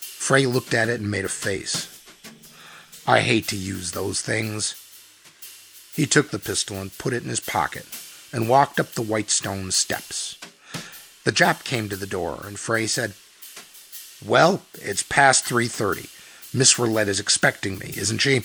Frey 0.00 0.46
looked 0.46 0.74
at 0.74 0.88
it 0.88 1.00
and 1.00 1.10
made 1.10 1.24
a 1.24 1.28
face. 1.28 1.94
I 3.06 3.20
hate 3.20 3.46
to 3.48 3.56
use 3.56 3.92
those 3.92 4.20
things. 4.20 4.74
He 5.94 6.06
took 6.06 6.30
the 6.30 6.38
pistol 6.38 6.80
and 6.80 6.96
put 6.98 7.12
it 7.12 7.22
in 7.22 7.28
his 7.28 7.40
pocket 7.40 7.86
and 8.32 8.48
walked 8.48 8.80
up 8.80 8.92
the 8.92 9.02
white 9.02 9.30
stone 9.30 9.70
steps. 9.70 10.38
The 11.24 11.32
Jap 11.32 11.64
came 11.64 11.88
to 11.88 11.96
the 11.96 12.06
door, 12.06 12.42
and 12.44 12.58
Frey 12.58 12.86
said, 12.86 13.14
Well, 14.24 14.62
it's 14.74 15.02
past 15.02 15.44
3.30. 15.44 16.08
Miss 16.54 16.74
Rillette 16.74 17.08
is 17.08 17.20
expecting 17.20 17.78
me, 17.78 17.92
isn't 17.96 18.18
she? 18.18 18.40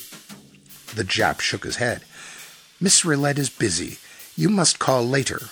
The 0.95 1.03
Jap 1.03 1.39
shook 1.39 1.63
his 1.63 1.77
head. 1.77 2.03
Miss 2.79 3.03
Rillette 3.03 3.37
is 3.37 3.49
busy. 3.49 3.97
You 4.35 4.49
must 4.49 4.79
call 4.79 5.07
later. 5.07 5.49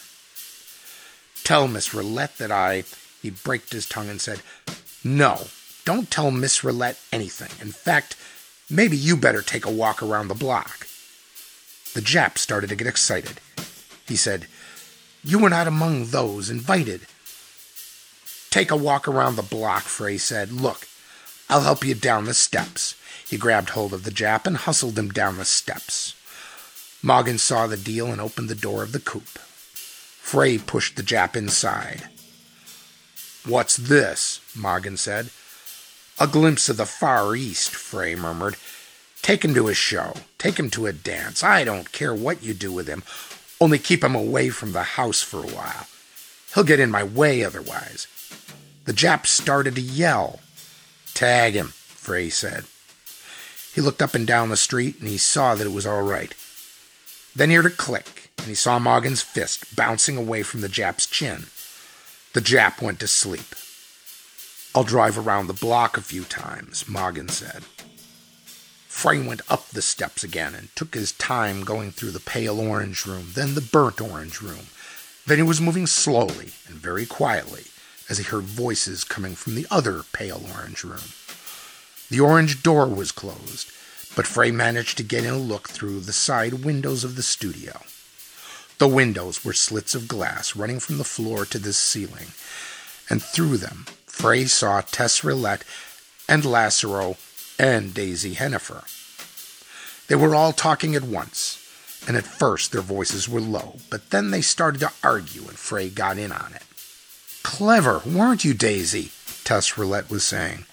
Tell 1.44 1.68
Miss 1.68 1.90
Rillette 1.94 2.38
that 2.38 2.52
I. 2.52 2.84
He 3.22 3.30
braked 3.30 3.74
his 3.74 3.88
tongue 3.88 4.10
and 4.10 4.20
said, 4.20 4.42
No, 5.04 5.48
don't 5.86 6.10
tell 6.10 6.32
Miss 6.32 6.62
Rillette 6.62 7.00
anything. 7.12 7.52
In 7.66 7.72
fact, 7.72 8.16
maybe 8.70 8.98
you 8.98 9.16
better 9.16 9.42
take 9.42 9.66
a 9.66 9.72
walk 9.72 10.02
around 10.02 10.28
the 10.28 10.36
block. 10.36 10.88
The 11.94 12.02
Jap 12.02 12.38
started 12.38 12.70
to 12.70 12.76
get 12.76 12.88
excited. 12.88 13.40
He 14.08 14.16
said, 14.16 14.48
You 15.24 15.40
were 15.40 15.50
not 15.50 15.68
among 15.68 16.08
those 16.08 16.50
invited. 16.50 17.02
Take 18.50 18.72
a 18.72 18.76
walk 18.76 19.08
around 19.08 19.36
the 19.36 19.44
block, 19.44 19.84
Frey 19.84 20.18
said. 20.18 20.52
Look, 20.52 20.88
I'll 21.50 21.62
help 21.62 21.86
you 21.86 21.96
down 21.96 22.26
the 22.26 22.34
steps. 22.34 22.96
He 23.28 23.38
grabbed 23.38 23.70
hold 23.70 23.94
of 23.94 24.04
the 24.04 24.12
Jap 24.12 24.46
and 24.46 24.58
hustled 24.58 24.98
him 24.98 25.10
down 25.10 25.38
the 25.38 25.46
steps. 25.46 26.16
Moggin 27.04 27.40
saw 27.40 27.66
the 27.68 27.78
deal 27.78 28.08
and 28.08 28.22
opened 28.22 28.50
the 28.50 28.56
door 28.56 28.84
of 28.84 28.92
the 28.92 29.00
coupe. 29.00 29.40
Frey 30.20 30.58
pushed 30.58 30.96
the 30.96 31.04
Jap 31.04 31.36
inside. 31.36 32.10
What's 33.46 33.76
this? 33.76 34.40
Moggin 34.56 34.98
said. 34.98 35.32
A 36.20 36.28
glimpse 36.28 36.70
of 36.70 36.78
the 36.78 36.86
Far 36.86 37.36
East, 37.36 37.72
Frey 37.72 38.14
murmured. 38.14 38.56
Take 39.24 39.44
him 39.44 39.56
to 39.56 39.68
a 39.68 39.74
show. 39.74 40.14
Take 40.38 40.60
him 40.60 40.70
to 40.72 40.86
a 40.86 40.94
dance. 40.94 41.44
I 41.44 41.64
don't 41.64 41.92
care 41.92 42.14
what 42.14 42.44
you 42.44 42.54
do 42.54 42.72
with 42.72 42.88
him. 42.88 43.04
Only 43.60 43.80
keep 43.80 44.04
him 44.04 44.16
away 44.16 44.50
from 44.50 44.72
the 44.72 44.84
house 44.84 45.22
for 45.22 45.40
a 45.40 45.48
while. 45.48 45.88
He'll 46.54 46.64
get 46.64 46.80
in 46.80 46.92
my 46.92 47.04
way 47.04 47.44
otherwise. 47.44 48.08
The 48.86 48.94
Jap 48.94 49.26
started 49.26 49.76
to 49.76 49.82
yell. 49.82 50.40
Tag 51.14 51.54
him, 51.54 51.68
Frey 51.68 52.30
said. 52.30 52.66
He 53.74 53.82
looked 53.82 54.02
up 54.02 54.14
and 54.14 54.28
down 54.28 54.50
the 54.50 54.58
street 54.58 55.00
and 55.00 55.08
he 55.08 55.18
saw 55.18 55.56
that 55.56 55.68
it 55.68 55.74
was 55.74 55.88
all 55.88 56.02
right. 56.02 56.34
Then 57.36 57.50
he 57.50 57.56
heard 57.56 57.66
a 57.66 57.70
click 57.70 58.32
and 58.38 58.48
he 58.48 58.56
saw 58.56 58.80
Moggin's 58.80 59.22
fist 59.22 59.76
bouncing 59.76 60.18
away 60.18 60.44
from 60.44 60.62
the 60.62 60.68
Jap's 60.68 61.06
chin. 61.06 61.46
The 62.34 62.42
Jap 62.42 62.82
went 62.82 63.00
to 63.02 63.08
sleep. 63.08 63.56
I'll 64.74 64.84
drive 64.84 65.18
around 65.18 65.48
the 65.48 65.54
block 65.54 65.98
a 65.98 66.02
few 66.02 66.24
times, 66.24 66.86
Moggin 66.88 67.30
said. 67.30 67.64
Frey 68.88 69.22
went 69.26 69.42
up 69.50 69.68
the 69.70 69.82
steps 69.82 70.24
again 70.24 70.56
and 70.56 70.74
took 70.76 70.94
his 70.94 71.12
time 71.12 71.64
going 71.64 71.92
through 71.92 72.12
the 72.12 72.20
pale 72.20 72.60
orange 72.60 73.06
room, 73.06 73.32
then 73.34 73.56
the 73.56 73.62
burnt 73.62 74.00
orange 74.00 74.42
room. 74.42 74.68
Then 75.26 75.38
he 75.38 75.44
was 75.44 75.60
moving 75.60 75.88
slowly 75.88 76.52
and 76.68 76.76
very 76.76 77.06
quietly 77.06 77.66
as 78.10 78.18
he 78.18 78.24
heard 78.24 78.44
voices 78.44 79.04
coming 79.04 79.36
from 79.36 79.56
the 79.56 79.68
other 79.72 80.04
pale 80.14 80.44
orange 80.56 80.84
room. 80.84 81.14
The 82.10 82.20
orange 82.20 82.62
door 82.64 82.88
was 82.88 83.12
closed, 83.12 83.72
but 84.16 84.28
Frey 84.28 84.52
managed 84.52 84.98
to 84.98 85.04
get 85.04 85.24
in 85.24 85.34
a 85.34 85.38
look 85.38 85.70
through 85.70 86.02
the 86.02 86.14
side 86.14 86.66
windows 86.66 87.04
of 87.04 87.16
the 87.16 87.24
studio. 87.24 87.82
The 88.78 88.88
windows 88.88 89.46
were 89.46 89.54
slits 89.54 89.94
of 89.94 90.08
glass 90.08 90.56
running 90.56 90.80
from 90.80 90.98
the 90.98 91.04
floor 91.04 91.46
to 91.46 91.60
the 91.60 91.74
ceiling, 91.74 92.28
and 93.10 93.22
through 93.22 93.58
them 93.58 93.86
Frey 94.06 94.46
saw 94.46 94.82
Tess 94.82 95.22
Rillette 95.22 95.64
and 96.28 96.44
Lasseroe 96.44 97.18
and 97.60 97.94
Daisy 97.94 98.36
Hennifer. 98.36 98.84
They 100.08 100.16
were 100.16 100.36
all 100.36 100.52
talking 100.52 100.96
at 100.96 101.04
once, 101.04 101.58
and 102.08 102.18
at 102.18 102.26
first 102.26 102.72
their 102.72 102.82
voices 102.82 103.30
were 103.30 103.40
low, 103.40 103.78
but 103.90 104.10
then 104.10 104.32
they 104.32 104.42
started 104.42 104.80
to 104.80 104.92
argue, 105.04 105.44
and 105.44 105.58
Frey 105.58 105.90
got 105.90 106.18
in 106.18 106.32
on 106.32 106.54
it. 106.54 106.64
Clever, 107.44 108.02
weren't 108.06 108.44
you, 108.44 108.54
Daisy? 108.54 109.12
Tess 109.44 109.72
Rillette 109.72 110.10
was 110.10 110.26
saying. 110.26 110.66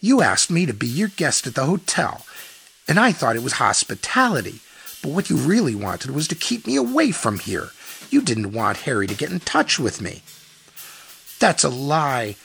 You 0.00 0.22
asked 0.22 0.50
me 0.50 0.64
to 0.66 0.72
be 0.72 0.86
your 0.86 1.08
guest 1.08 1.46
at 1.46 1.54
the 1.54 1.66
hotel, 1.66 2.24
and 2.88 2.98
I 2.98 3.12
thought 3.12 3.36
it 3.36 3.42
was 3.42 3.54
hospitality. 3.54 4.60
But 5.02 5.12
what 5.12 5.30
you 5.30 5.36
really 5.36 5.74
wanted 5.74 6.10
was 6.10 6.28
to 6.28 6.34
keep 6.34 6.66
me 6.66 6.76
away 6.76 7.10
from 7.10 7.38
here. 7.38 7.70
You 8.10 8.22
didn't 8.22 8.52
want 8.52 8.78
Harry 8.78 9.06
to 9.06 9.14
get 9.14 9.30
in 9.30 9.40
touch 9.40 9.78
with 9.78 10.00
me. 10.00 10.22
That's 11.38 11.64
a 11.64 11.68
lie, 11.68 12.36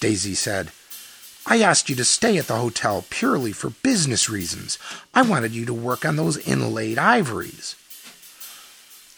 Daisy 0.00 0.34
said. 0.34 0.70
I 1.46 1.60
asked 1.60 1.88
you 1.88 1.96
to 1.96 2.04
stay 2.04 2.38
at 2.38 2.46
the 2.46 2.56
hotel 2.56 3.04
purely 3.10 3.52
for 3.52 3.70
business 3.70 4.30
reasons. 4.30 4.78
I 5.14 5.22
wanted 5.22 5.52
you 5.52 5.64
to 5.66 5.74
work 5.74 6.04
on 6.04 6.16
those 6.16 6.36
inlaid 6.48 6.98
ivories. 6.98 7.76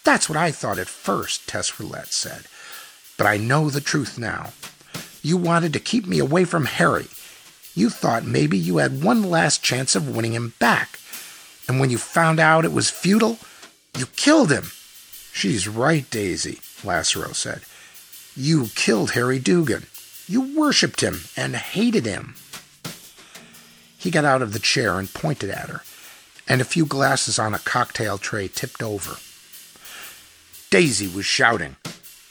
That's 0.04 0.28
what 0.28 0.36
I 0.36 0.50
thought 0.50 0.78
at 0.78 0.88
first, 0.88 1.48
Tess 1.48 1.72
Rillette 1.72 2.12
said. 2.12 2.46
But 3.16 3.26
I 3.26 3.36
know 3.36 3.70
the 3.70 3.80
truth 3.80 4.18
now. 4.18 4.52
You 5.22 5.36
wanted 5.36 5.72
to 5.72 5.80
keep 5.80 6.06
me 6.06 6.18
away 6.18 6.44
from 6.44 6.66
Harry. 6.66 7.06
You 7.76 7.90
thought 7.90 8.24
maybe 8.24 8.56
you 8.56 8.78
had 8.78 9.04
one 9.04 9.22
last 9.22 9.62
chance 9.62 9.94
of 9.94 10.16
winning 10.16 10.32
him 10.32 10.54
back. 10.58 10.98
And 11.68 11.78
when 11.78 11.90
you 11.90 11.98
found 11.98 12.40
out 12.40 12.64
it 12.64 12.72
was 12.72 12.88
futile, 12.88 13.38
you 13.96 14.06
killed 14.16 14.50
him. 14.50 14.70
She's 15.32 15.68
right, 15.68 16.08
Daisy, 16.08 16.60
Lasseroe 16.82 17.34
said. 17.34 17.60
You 18.34 18.68
killed 18.74 19.10
Harry 19.10 19.38
Dugan. 19.38 19.86
You 20.26 20.56
worshipped 20.58 21.02
him 21.02 21.20
and 21.36 21.54
hated 21.54 22.06
him. 22.06 22.34
He 23.98 24.10
got 24.10 24.24
out 24.24 24.40
of 24.40 24.54
the 24.54 24.58
chair 24.58 24.98
and 24.98 25.12
pointed 25.12 25.50
at 25.50 25.68
her, 25.68 25.82
and 26.48 26.62
a 26.62 26.64
few 26.64 26.86
glasses 26.86 27.38
on 27.38 27.52
a 27.52 27.58
cocktail 27.58 28.16
tray 28.16 28.48
tipped 28.48 28.82
over. 28.82 29.18
Daisy 30.70 31.08
was 31.08 31.26
shouting, 31.26 31.76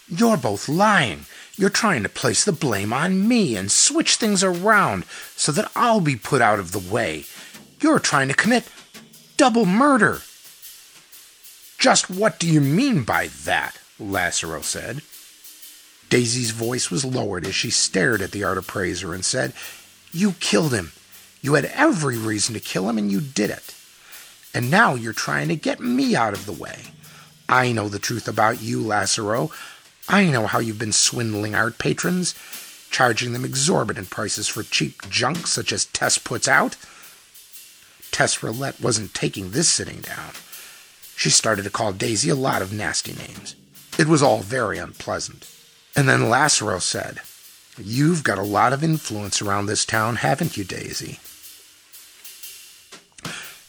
You're 0.08 0.38
both 0.38 0.68
lying. 0.68 1.26
You're 1.58 1.70
trying 1.70 2.04
to 2.04 2.10
place 2.10 2.44
the 2.44 2.52
blame 2.52 2.92
on 2.92 3.28
me 3.28 3.56
and 3.56 3.72
switch 3.72 4.16
things 4.16 4.44
around 4.44 5.06
so 5.36 5.52
that 5.54 5.72
I'll 5.76 6.02
be 6.02 6.16
put 6.16 6.42
out 6.42 6.60
of 6.60 6.72
the 6.72 6.80
way. 6.80 7.26
You're 7.80 8.00
trying 8.00 8.28
to 8.28 8.34
commit 8.34 8.68
double 9.38 9.66
murder. 9.66 10.22
Just 11.78 12.10
what 12.10 12.40
do 12.40 12.48
you 12.48 12.62
mean 12.62 13.04
by 13.04 13.28
that? 13.46 13.80
Lasseroe 14.00 14.64
said. 14.64 15.02
Daisy's 16.10 16.52
voice 16.52 16.92
was 16.92 17.06
lowered 17.06 17.46
as 17.46 17.56
she 17.56 17.70
stared 17.70 18.22
at 18.22 18.32
the 18.32 18.44
art 18.44 18.58
appraiser 18.58 19.14
and 19.14 19.24
said, 19.24 19.54
You 20.12 20.34
killed 20.40 20.74
him. 20.74 20.92
You 21.42 21.54
had 21.54 21.66
every 21.66 22.18
reason 22.18 22.54
to 22.54 22.60
kill 22.60 22.90
him, 22.90 22.98
and 22.98 23.12
you 23.12 23.22
did 23.22 23.50
it. 23.50 23.76
And 24.54 24.72
now 24.72 24.96
you're 24.96 25.14
trying 25.14 25.48
to 25.50 25.56
get 25.56 25.80
me 25.80 26.16
out 26.16 26.34
of 26.34 26.46
the 26.46 26.52
way. 26.52 26.80
I 27.48 27.72
know 27.72 27.90
the 27.90 28.00
truth 28.00 28.28
about 28.28 28.62
you, 28.62 28.82
Lasseroe. 28.82 29.52
I 30.08 30.26
know 30.26 30.48
how 30.48 30.60
you've 30.60 30.80
been 30.80 30.92
swindling 30.92 31.56
art 31.56 31.78
patrons, 31.78 32.36
charging 32.92 33.34
them 33.34 33.46
exorbitant 33.46 34.10
prices 34.10 34.48
for 34.48 34.64
cheap 34.64 35.10
junk 35.10 35.48
such 35.48 35.72
as 35.74 35.86
Tess 35.86 36.18
puts 36.18 36.48
out. 36.48 36.78
Tess 38.12 38.38
Rillette 38.38 38.82
wasn't 38.82 39.14
taking 39.14 39.52
this 39.52 39.68
sitting 39.68 40.02
down. 40.02 40.32
She 41.18 41.30
started 41.30 41.64
to 41.64 41.70
call 41.70 41.92
Daisy 41.92 42.30
a 42.30 42.36
lot 42.36 42.62
of 42.62 42.72
nasty 42.72 43.14
names. 43.14 43.56
It 43.98 44.08
was 44.08 44.22
all 44.22 44.40
very 44.40 44.78
unpleasant. 44.78 45.50
And 45.96 46.08
then 46.08 46.30
Lasseroe 46.30 46.82
said, 46.82 47.22
You've 47.78 48.24
got 48.24 48.38
a 48.38 48.44
lot 48.44 48.74
of 48.74 48.84
influence 48.84 49.42
around 49.42 49.66
this 49.66 49.86
town, 49.86 50.18
haven't 50.18 50.56
you, 50.56 50.64
Daisy? 50.64 51.20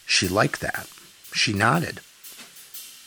She 0.06 0.28
liked 0.28 0.60
that. 0.60 0.88
She 1.32 1.52
nodded. 1.52 2.00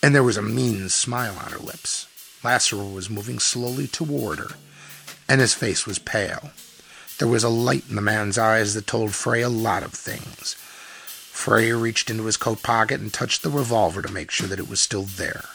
And 0.04 0.14
there 0.14 0.24
was 0.24 0.38
a 0.38 0.42
mean 0.42 0.90
smile 0.90 1.38
on 1.38 1.52
her 1.52 1.60
lips. 1.60 2.09
Lasseroe 2.44 2.94
was 2.94 3.10
moving 3.10 3.40
slowly 3.40 3.88
toward 3.88 4.40
her, 4.40 4.52
and 5.28 5.42
his 5.42 5.54
face 5.54 5.86
was 5.86 6.00
pale. 6.00 6.52
There 7.18 7.28
was 7.28 7.44
a 7.44 7.50
light 7.50 7.84
in 7.90 7.96
the 7.96 8.02
man's 8.02 8.38
eyes 8.38 8.74
that 8.74 8.88
told 8.88 9.14
Frey 9.14 9.42
a 9.42 9.50
lot 9.50 9.84
of 9.84 9.92
things. 9.94 10.56
Frey 11.40 11.72
reached 11.74 12.10
into 12.10 12.26
his 12.26 12.38
coat 12.38 12.64
pocket 12.64 13.02
and 13.02 13.14
touched 13.14 13.44
the 13.44 13.50
revolver 13.50 14.02
to 14.02 14.12
make 14.12 14.32
sure 14.32 14.48
that 14.48 14.60
it 14.60 14.70
was 14.70 14.80
still 14.80 15.04
there. 15.04 15.46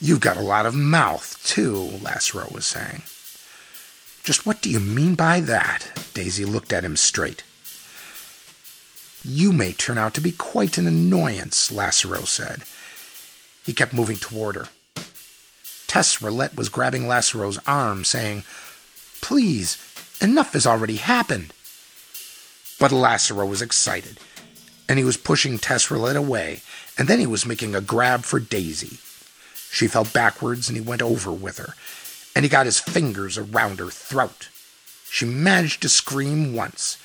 You've 0.00 0.20
got 0.20 0.36
a 0.36 0.42
lot 0.42 0.66
of 0.66 0.74
mouth, 0.74 1.40
too, 1.44 1.98
Lasseroe 2.02 2.52
was 2.52 2.66
saying. 2.66 3.02
Just 4.24 4.44
what 4.44 4.60
do 4.60 4.68
you 4.68 4.80
mean 4.80 5.14
by 5.14 5.40
that? 5.40 5.86
Daisy 6.14 6.44
looked 6.44 6.72
at 6.72 6.84
him 6.84 6.96
straight. 6.96 7.44
You 9.24 9.52
may 9.52 9.72
turn 9.72 9.98
out 9.98 10.14
to 10.14 10.20
be 10.20 10.32
quite 10.32 10.78
an 10.78 10.86
annoyance, 10.86 11.70
Lasseroe 11.70 12.26
said. 12.26 12.62
He 13.64 13.72
kept 13.72 13.92
moving 13.92 14.16
toward 14.16 14.56
her. 14.56 14.68
Tess 15.86 16.20
Rillette 16.20 16.56
was 16.56 16.68
grabbing 16.68 17.06
Lasseroe's 17.06 17.58
arm, 17.66 18.04
saying, 18.04 18.44
Please, 19.20 19.78
enough 20.20 20.52
has 20.52 20.66
already 20.66 20.96
happened. 20.96 21.52
But 22.78 22.92
Lasseroe 22.92 23.48
was 23.48 23.62
excited, 23.62 24.18
and 24.88 24.98
he 24.98 25.04
was 25.04 25.16
pushing 25.16 25.58
Tess 25.58 25.90
Rillette 25.90 26.16
away, 26.16 26.60
and 26.98 27.08
then 27.08 27.18
he 27.20 27.26
was 27.26 27.46
making 27.46 27.74
a 27.74 27.80
grab 27.80 28.24
for 28.24 28.40
Daisy. 28.40 28.98
She 29.70 29.88
fell 29.88 30.04
backwards, 30.04 30.68
and 30.68 30.76
he 30.76 30.82
went 30.82 31.02
over 31.02 31.32
with 31.32 31.58
her, 31.58 31.74
and 32.34 32.44
he 32.44 32.48
got 32.48 32.66
his 32.66 32.78
fingers 32.78 33.38
around 33.38 33.78
her 33.78 33.90
throat. 33.90 34.48
She 35.10 35.24
managed 35.24 35.82
to 35.82 35.88
scream 35.88 36.54
once, 36.54 36.98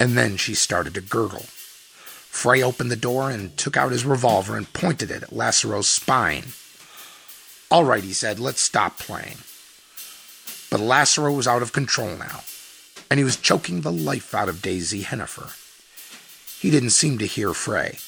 and 0.00 0.16
then 0.16 0.36
she 0.36 0.54
started 0.54 0.94
to 0.94 1.00
gurgle. 1.00 1.46
Frey 2.30 2.62
opened 2.62 2.90
the 2.90 2.96
door 2.96 3.30
and 3.30 3.56
took 3.56 3.76
out 3.76 3.92
his 3.92 4.04
revolver 4.04 4.56
and 4.56 4.72
pointed 4.72 5.10
it 5.10 5.24
at 5.24 5.32
Lassero's 5.32 5.88
spine. 5.88 6.52
All 7.70 7.84
right, 7.84 8.02
he 8.02 8.14
said, 8.14 8.38
let's 8.40 8.62
stop 8.62 8.98
playing. 8.98 9.36
But 10.70 10.80
Lassero 10.80 11.34
was 11.34 11.46
out 11.46 11.62
of 11.62 11.72
control 11.72 12.16
now, 12.16 12.40
and 13.10 13.18
he 13.18 13.24
was 13.24 13.36
choking 13.36 13.80
the 13.80 13.92
life 13.92 14.34
out 14.34 14.48
of 14.48 14.62
Daisy 14.62 15.02
Hennifer. 15.02 15.54
He 16.60 16.70
didn't 16.70 16.90
seem 16.90 17.18
to 17.18 17.26
hear 17.26 17.52
Frey, 17.52 17.98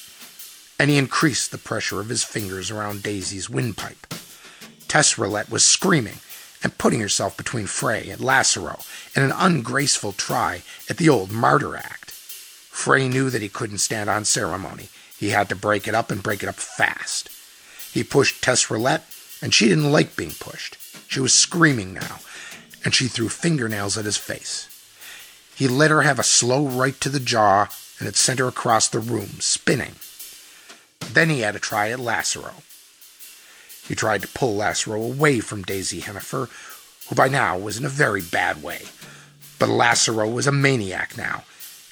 and 0.79 0.90
he 0.90 0.96
increased 0.96 1.51
the 1.51 1.59
pressure 1.59 2.01
of 2.01 2.09
his 2.09 2.25
fingers 2.25 2.70
around 2.70 3.03
Daisy's 3.03 3.51
windpipe. 3.51 4.07
Tess 4.88 5.14
Rillette 5.14 5.51
was 5.51 5.64
screaming 5.64 6.18
and 6.62 6.77
putting 6.79 7.01
herself 7.01 7.37
between 7.37 7.66
Frey 7.66 8.09
and 8.11 8.20
Lassero 8.20 8.85
in 9.14 9.23
an 9.23 9.33
ungraceful 9.33 10.12
try 10.12 10.62
at 10.88 10.96
the 10.96 11.09
old 11.09 11.31
martyr 11.31 11.77
act. 11.77 12.11
Frey 12.11 13.09
knew 13.09 13.31
that 13.31 13.42
he 13.42 13.49
couldn't 13.49 13.79
stand 13.79 14.09
on 14.09 14.25
ceremony. 14.25 14.88
He 15.18 15.31
had 15.31 15.49
to 15.51 15.57
break 15.57 15.87
it 15.87 15.94
up 15.94 16.11
and 16.11 16.23
break 16.23 16.42
it 16.42 16.49
up 16.49 16.57
fast. 16.57 17.29
He 17.92 18.03
pushed 18.03 18.42
Tess 18.42 18.66
Rillette 18.66 19.03
and 19.42 19.55
she 19.55 19.68
didn't 19.68 19.92
like 19.92 20.16
being 20.16 20.35
pushed. 20.38 20.76
She 21.09 21.20
was 21.20 21.35
screaming 21.35 21.92
now, 21.94 22.20
and 22.85 22.94
she 22.94 23.09
threw 23.09 23.29
fingernails 23.29 23.96
at 23.98 24.05
his 24.05 24.16
face. 24.16 24.66
He 25.55 25.68
let 25.68 25.90
her 25.90 26.03
have 26.03 26.18
a 26.18 26.24
slow 26.24 26.66
right 26.66 26.98
to 27.00 27.09
the 27.09 27.20
jaw, 27.20 27.68
and 27.98 28.09
it 28.09 28.16
sent 28.16 28.38
her 28.38 28.48
across 28.48 28.88
the 28.88 28.98
room, 28.98 29.40
spinning. 29.40 29.94
Then 31.00 31.29
he 31.29 31.40
had 31.40 31.57
a 31.57 31.59
try 31.59 31.90
at 31.90 32.00
Lassero. 32.00 32.62
He 33.87 33.94
tried 33.94 34.22
to 34.22 34.29
pull 34.29 34.57
Lassero 34.57 35.03
away 35.03 35.40
from 35.40 35.62
Daisy 35.62 36.00
Hennifer, 36.00 36.48
who 37.09 37.14
by 37.14 37.29
now 37.29 37.59
was 37.59 37.76
in 37.76 37.85
a 37.85 37.88
very 37.88 38.22
bad 38.22 38.62
way. 38.62 38.83
But 39.59 39.68
Lassero 39.68 40.29
was 40.29 40.46
a 40.46 40.53
maniac 40.53 41.16
now, 41.16 41.44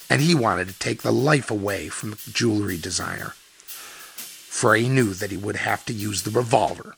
and 0.08 0.22
he 0.22 0.34
wanted 0.34 0.68
to 0.68 0.78
take 0.78 1.02
the 1.02 1.12
life 1.12 1.50
away 1.50 1.88
from 1.88 2.10
the 2.12 2.30
jewelry 2.32 2.78
designer. 2.78 3.34
Frey 3.64 4.88
knew 4.88 5.12
that 5.12 5.30
he 5.30 5.36
would 5.36 5.56
have 5.56 5.84
to 5.86 5.92
use 5.92 6.22
the 6.22 6.30
revolver. 6.30 6.94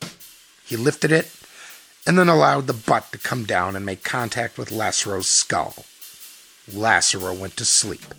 He 0.70 0.76
lifted 0.76 1.10
it 1.10 1.28
and 2.06 2.16
then 2.16 2.28
allowed 2.28 2.68
the 2.68 2.72
butt 2.72 3.10
to 3.10 3.18
come 3.18 3.44
down 3.44 3.74
and 3.74 3.84
make 3.84 4.04
contact 4.04 4.56
with 4.56 4.70
Lassero's 4.70 5.26
skull. 5.26 5.74
Lassero 6.72 7.34
went 7.36 7.56
to 7.56 7.64
sleep. 7.64 8.14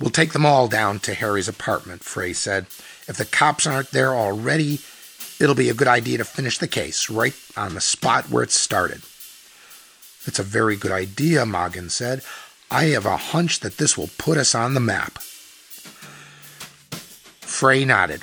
We'll 0.00 0.08
take 0.08 0.32
them 0.32 0.46
all 0.46 0.68
down 0.68 0.98
to 1.00 1.12
Harry's 1.12 1.48
apartment, 1.48 2.02
Frey 2.02 2.32
said. 2.32 2.64
If 3.06 3.16
the 3.18 3.26
cops 3.26 3.66
aren't 3.66 3.90
there 3.90 4.14
already, 4.14 4.80
it'll 5.38 5.54
be 5.54 5.68
a 5.68 5.74
good 5.74 5.86
idea 5.86 6.16
to 6.16 6.24
finish 6.24 6.56
the 6.56 6.66
case 6.66 7.10
right 7.10 7.34
on 7.58 7.74
the 7.74 7.82
spot 7.82 8.30
where 8.30 8.42
it 8.42 8.50
started. 8.50 9.02
It's 10.24 10.38
a 10.38 10.42
very 10.42 10.76
good 10.76 10.92
idea, 10.92 11.44
Mogin 11.44 11.90
said. 11.90 12.22
I 12.70 12.84
have 12.84 13.04
a 13.04 13.18
hunch 13.18 13.60
that 13.60 13.76
this 13.76 13.98
will 13.98 14.08
put 14.16 14.38
us 14.38 14.54
on 14.54 14.72
the 14.72 14.80
map. 14.80 15.18
Frey 17.42 17.84
nodded. 17.84 18.22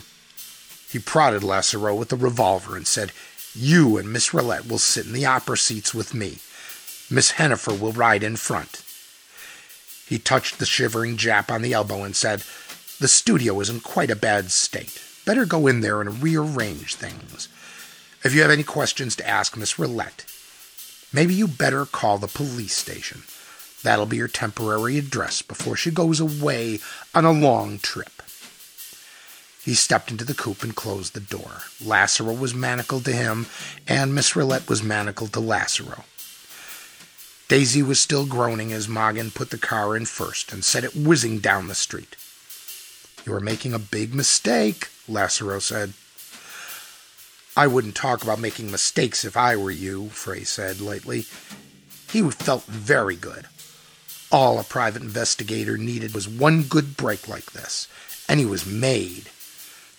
He 0.97 1.03
prodded 1.03 1.43
Lassero 1.43 1.95
with 1.95 2.09
the 2.09 2.15
revolver 2.15 2.75
and 2.75 2.87
said, 2.87 3.11
You 3.53 3.97
and 3.97 4.11
Miss 4.11 4.33
Rillette 4.33 4.67
will 4.67 4.79
sit 4.79 5.05
in 5.05 5.13
the 5.13 5.27
opera 5.27 5.55
seats 5.55 5.93
with 5.93 6.15
me. 6.15 6.39
Miss 7.07 7.33
Hennifer 7.33 7.79
will 7.79 7.91
ride 7.91 8.23
in 8.23 8.35
front. 8.35 8.81
He 10.07 10.17
touched 10.17 10.57
the 10.57 10.65
shivering 10.65 11.15
Jap 11.15 11.51
on 11.51 11.61
the 11.61 11.73
elbow 11.73 12.03
and 12.03 12.15
said, 12.15 12.41
The 12.99 13.07
studio 13.07 13.59
is 13.59 13.69
in 13.69 13.79
quite 13.79 14.09
a 14.09 14.15
bad 14.15 14.49
state. 14.49 14.99
Better 15.23 15.45
go 15.45 15.67
in 15.67 15.81
there 15.81 16.01
and 16.01 16.19
rearrange 16.23 16.95
things. 16.95 17.47
If 18.23 18.33
you 18.33 18.41
have 18.41 18.49
any 18.49 18.63
questions 18.63 19.15
to 19.17 19.27
ask 19.27 19.55
Miss 19.55 19.75
Rillette, 19.75 20.25
maybe 21.13 21.35
you 21.35 21.47
better 21.47 21.85
call 21.85 22.17
the 22.17 22.25
police 22.25 22.73
station. 22.73 23.21
That'll 23.83 24.07
be 24.07 24.17
her 24.17 24.27
temporary 24.27 24.97
address 24.97 25.43
before 25.43 25.75
she 25.75 25.91
goes 25.91 26.19
away 26.19 26.79
on 27.13 27.23
a 27.23 27.31
long 27.31 27.77
trip. 27.77 28.16
He 29.67 29.73
stepped 29.73 30.11
into 30.11 30.23
the 30.23 30.33
coupe 30.33 30.63
and 30.63 30.73
closed 30.73 31.13
the 31.13 31.19
door. 31.19 31.63
Lassero 31.83 32.31
was 32.31 32.55
manacled 32.55 33.03
to 33.03 33.11
him, 33.11 33.47
and 33.85 34.15
Miss 34.15 34.31
Rillette 34.31 34.69
was 34.69 34.81
manacled 34.81 35.33
to 35.33 35.41
Lassero. 35.41 36.05
Daisy 37.49 37.83
was 37.83 37.99
still 37.99 38.25
groaning 38.25 38.71
as 38.71 38.87
Mogin 38.87 39.29
put 39.35 39.49
the 39.49 39.57
car 39.57 39.97
in 39.97 40.05
first 40.05 40.53
and 40.53 40.63
set 40.63 40.85
it 40.85 40.95
whizzing 40.95 41.39
down 41.39 41.67
the 41.67 41.75
street. 41.75 42.15
You 43.25 43.33
are 43.33 43.41
making 43.41 43.73
a 43.73 43.77
big 43.77 44.15
mistake, 44.15 44.87
Lassero 45.05 45.59
said. 45.59 45.91
I 47.57 47.67
wouldn't 47.67 47.95
talk 47.95 48.23
about 48.23 48.39
making 48.39 48.71
mistakes 48.71 49.25
if 49.25 49.35
I 49.35 49.57
were 49.57 49.69
you, 49.69 50.07
Frey 50.11 50.45
said 50.45 50.79
lightly. 50.79 51.25
He 52.09 52.21
felt 52.31 52.63
very 52.63 53.17
good. 53.17 53.47
All 54.31 54.59
a 54.59 54.63
private 54.63 55.01
investigator 55.01 55.77
needed 55.77 56.13
was 56.13 56.25
one 56.25 56.63
good 56.63 56.95
break 56.95 57.27
like 57.27 57.51
this, 57.51 57.89
and 58.29 58.39
he 58.39 58.45
was 58.45 58.65
made. 58.65 59.29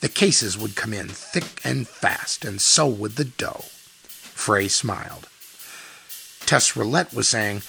The 0.01 0.09
cases 0.09 0.57
would 0.57 0.77
come 0.77 0.93
in 0.93 1.09
thick 1.09 1.61
and 1.65 1.89
fast, 1.89 2.45
and 2.45 2.61
so 2.61 2.87
would 2.87 3.17
the 3.17 3.25
dough. 3.25 3.65
Frey 4.05 4.69
smiled. 4.69 5.29
Tess 6.47 6.73
Rillette 6.77 7.13
was 7.13 7.29
saying, 7.29 7.63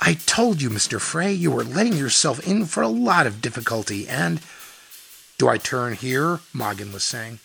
I 0.00 0.14
told 0.14 0.62
you, 0.62 0.70
Mr. 0.70 1.00
Frey, 1.00 1.32
you 1.32 1.50
were 1.50 1.64
letting 1.64 1.96
yourself 1.96 2.46
in 2.46 2.66
for 2.66 2.82
a 2.82 2.88
lot 2.88 3.26
of 3.26 3.42
difficulty, 3.42 4.08
and. 4.08 4.40
Do 5.38 5.48
I 5.48 5.58
turn 5.58 5.94
here? 5.94 6.40
Mogin 6.54 6.92
was 6.92 7.04
saying. 7.04 7.40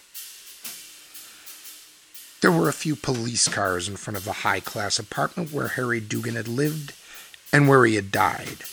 There 2.41 2.51
were 2.51 2.69
a 2.69 2.73
few 2.73 2.95
police 2.95 3.47
cars 3.47 3.87
in 3.87 3.95
front 3.95 4.17
of 4.17 4.25
the 4.25 4.43
high 4.43 4.59
class 4.59 4.99
apartment 4.99 5.51
where 5.51 5.69
Harry 5.69 5.99
Dugan 5.99 6.35
had 6.35 6.47
lived 6.47 6.93
and 7.51 7.67
where 7.67 7.85
he 7.85 7.95
had 7.95 8.11
died. 8.11 8.65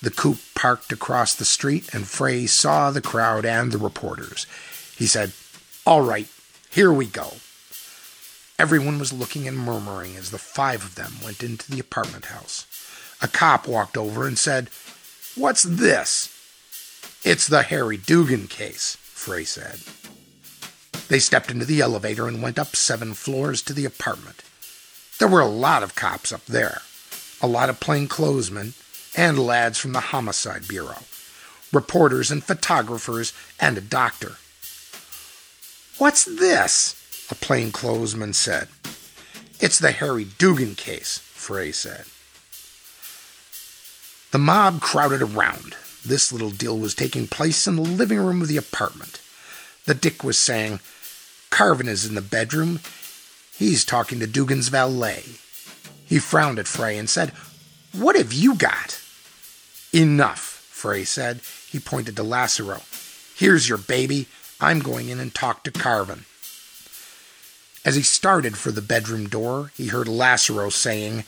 The 0.00 0.10
coupe 0.10 0.40
parked 0.54 0.92
across 0.92 1.34
the 1.34 1.44
street, 1.44 1.92
and 1.92 2.06
Frey 2.06 2.46
saw 2.46 2.90
the 2.90 3.02
crowd 3.02 3.44
and 3.44 3.72
the 3.72 3.78
reporters. 3.78 4.46
He 5.00 5.06
said, 5.06 5.32
All 5.86 6.02
right, 6.02 6.28
here 6.68 6.92
we 6.92 7.06
go. 7.06 7.32
Everyone 8.58 8.98
was 8.98 9.14
looking 9.14 9.48
and 9.48 9.56
murmuring 9.56 10.14
as 10.14 10.30
the 10.30 10.36
five 10.36 10.84
of 10.84 10.94
them 10.94 11.12
went 11.24 11.42
into 11.42 11.70
the 11.70 11.80
apartment 11.80 12.26
house. 12.26 12.66
A 13.22 13.26
cop 13.26 13.66
walked 13.66 13.96
over 13.96 14.26
and 14.26 14.38
said, 14.38 14.68
What's 15.34 15.62
this? 15.62 16.28
It's 17.24 17.46
the 17.46 17.62
Harry 17.62 17.96
Dugan 17.96 18.46
case, 18.46 18.96
Frey 19.00 19.44
said. 19.44 19.80
They 21.08 21.18
stepped 21.18 21.50
into 21.50 21.64
the 21.64 21.80
elevator 21.80 22.28
and 22.28 22.42
went 22.42 22.58
up 22.58 22.76
seven 22.76 23.14
floors 23.14 23.62
to 23.62 23.72
the 23.72 23.86
apartment. 23.86 24.42
There 25.18 25.28
were 25.28 25.40
a 25.40 25.46
lot 25.46 25.82
of 25.82 25.94
cops 25.94 26.30
up 26.30 26.44
there, 26.44 26.82
a 27.40 27.46
lot 27.46 27.70
of 27.70 27.80
plainclothesmen, 27.80 28.74
and 29.16 29.38
lads 29.38 29.78
from 29.78 29.94
the 29.94 30.00
Homicide 30.12 30.68
Bureau, 30.68 31.04
reporters 31.72 32.30
and 32.30 32.44
photographers, 32.44 33.32
and 33.58 33.78
a 33.78 33.80
doctor. 33.80 34.36
What's 36.00 36.24
this? 36.24 36.96
A 37.30 37.34
plainclothesman 37.34 38.32
said. 38.32 38.68
It's 39.60 39.78
the 39.78 39.90
Harry 39.90 40.24
Dugan 40.24 40.74
case, 40.74 41.18
Frey 41.18 41.72
said. 41.72 42.06
The 44.30 44.38
mob 44.38 44.80
crowded 44.80 45.20
around. 45.20 45.76
This 46.02 46.32
little 46.32 46.48
deal 46.48 46.78
was 46.78 46.94
taking 46.94 47.26
place 47.26 47.66
in 47.66 47.76
the 47.76 47.82
living 47.82 48.18
room 48.18 48.40
of 48.40 48.48
the 48.48 48.56
apartment. 48.56 49.20
The 49.84 49.92
dick 49.92 50.24
was 50.24 50.38
saying, 50.38 50.80
Carvin 51.50 51.86
is 51.86 52.06
in 52.06 52.14
the 52.14 52.22
bedroom. 52.22 52.80
He's 53.54 53.84
talking 53.84 54.20
to 54.20 54.26
Dugan's 54.26 54.68
valet. 54.68 55.24
He 56.06 56.18
frowned 56.18 56.58
at 56.58 56.66
Frey 56.66 56.96
and 56.96 57.10
said, 57.10 57.34
What 57.92 58.16
have 58.16 58.32
you 58.32 58.54
got? 58.54 58.98
Enough, 59.92 60.38
Frey 60.38 61.04
said. 61.04 61.42
He 61.68 61.78
pointed 61.78 62.16
to 62.16 62.22
Lassero. 62.22 62.80
Here's 63.36 63.68
your 63.68 63.76
baby. 63.76 64.28
I'm 64.60 64.80
going 64.80 65.08
in 65.08 65.18
and 65.20 65.34
talk 65.34 65.64
to 65.64 65.70
Carvin. 65.70 66.26
As 67.82 67.96
he 67.96 68.02
started 68.02 68.58
for 68.58 68.70
the 68.70 68.82
bedroom 68.82 69.26
door, 69.26 69.72
he 69.74 69.86
heard 69.86 70.06
Lassero 70.06 70.70
saying, 70.70 71.24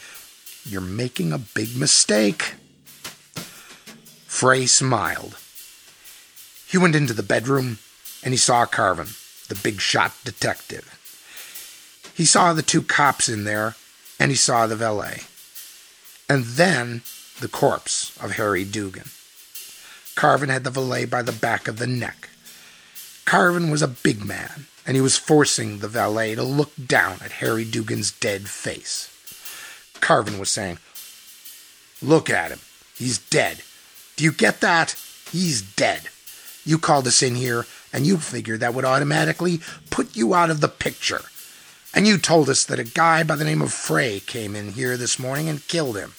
You're 0.64 0.82
making 0.82 1.32
a 1.32 1.38
big 1.38 1.74
mistake. 1.74 2.54
Frey 4.26 4.66
smiled. 4.66 5.38
He 6.66 6.76
went 6.76 6.94
into 6.94 7.14
the 7.14 7.22
bedroom 7.22 7.78
and 8.22 8.34
he 8.34 8.38
saw 8.38 8.66
Carvin, 8.66 9.08
the 9.48 9.58
big 9.62 9.80
shot 9.80 10.12
detective. 10.24 10.98
He 12.14 12.26
saw 12.26 12.52
the 12.52 12.62
two 12.62 12.82
cops 12.82 13.30
in 13.30 13.44
there 13.44 13.76
and 14.20 14.30
he 14.30 14.36
saw 14.36 14.66
the 14.66 14.76
valet. 14.76 15.22
And 16.28 16.44
then 16.44 17.02
the 17.40 17.48
corpse 17.48 18.16
of 18.22 18.32
Harry 18.32 18.64
Dugan. 18.64 19.10
Carvin 20.14 20.50
had 20.50 20.64
the 20.64 20.70
valet 20.70 21.06
by 21.06 21.22
the 21.22 21.32
back 21.32 21.66
of 21.66 21.78
the 21.78 21.86
neck. 21.86 22.28
Carvin 23.24 23.70
was 23.70 23.82
a 23.82 23.88
big 23.88 24.24
man, 24.24 24.66
and 24.86 24.96
he 24.96 25.00
was 25.00 25.16
forcing 25.16 25.78
the 25.78 25.88
valet 25.88 26.34
to 26.34 26.42
look 26.42 26.72
down 26.86 27.18
at 27.24 27.32
Harry 27.32 27.64
Dugan's 27.64 28.10
dead 28.10 28.48
face. 28.48 29.08
Carvin 30.00 30.38
was 30.38 30.50
saying, 30.50 30.78
Look 32.02 32.28
at 32.28 32.50
him. 32.50 32.58
He's 32.96 33.18
dead. 33.18 33.62
Do 34.16 34.24
you 34.24 34.32
get 34.32 34.60
that? 34.60 34.96
He's 35.30 35.62
dead. 35.62 36.08
You 36.64 36.78
called 36.78 37.06
us 37.06 37.22
in 37.22 37.36
here, 37.36 37.66
and 37.92 38.06
you 38.06 38.18
figured 38.18 38.60
that 38.60 38.74
would 38.74 38.84
automatically 38.84 39.60
put 39.90 40.16
you 40.16 40.34
out 40.34 40.50
of 40.50 40.60
the 40.60 40.68
picture. 40.68 41.22
And 41.94 42.06
you 42.06 42.18
told 42.18 42.48
us 42.48 42.64
that 42.64 42.78
a 42.78 42.84
guy 42.84 43.22
by 43.22 43.36
the 43.36 43.44
name 43.44 43.62
of 43.62 43.72
Frey 43.72 44.20
came 44.20 44.56
in 44.56 44.72
here 44.72 44.96
this 44.96 45.18
morning 45.18 45.48
and 45.48 45.66
killed 45.68 45.96
him. 45.96 46.12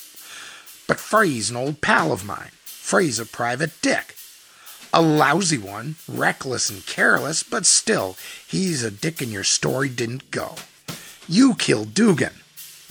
But 0.87 0.99
Frey's 0.99 1.49
an 1.49 1.55
old 1.55 1.81
pal 1.81 2.11
of 2.11 2.25
mine. 2.25 2.51
Frey's 2.63 3.19
a 3.19 3.25
private 3.25 3.71
dick. 3.81 4.15
A 4.95 5.01
lousy 5.01 5.57
one, 5.57 5.95
reckless 6.07 6.69
and 6.69 6.85
careless, 6.85 7.41
but 7.41 7.65
still, 7.65 8.15
he's 8.47 8.83
a 8.83 8.91
dick 8.91 9.21
and 9.21 9.31
your 9.31 9.43
story 9.43 9.89
didn't 9.89 10.29
go. 10.29 10.55
You 11.27 11.55
killed 11.55 11.95
Dugan. 11.95 12.33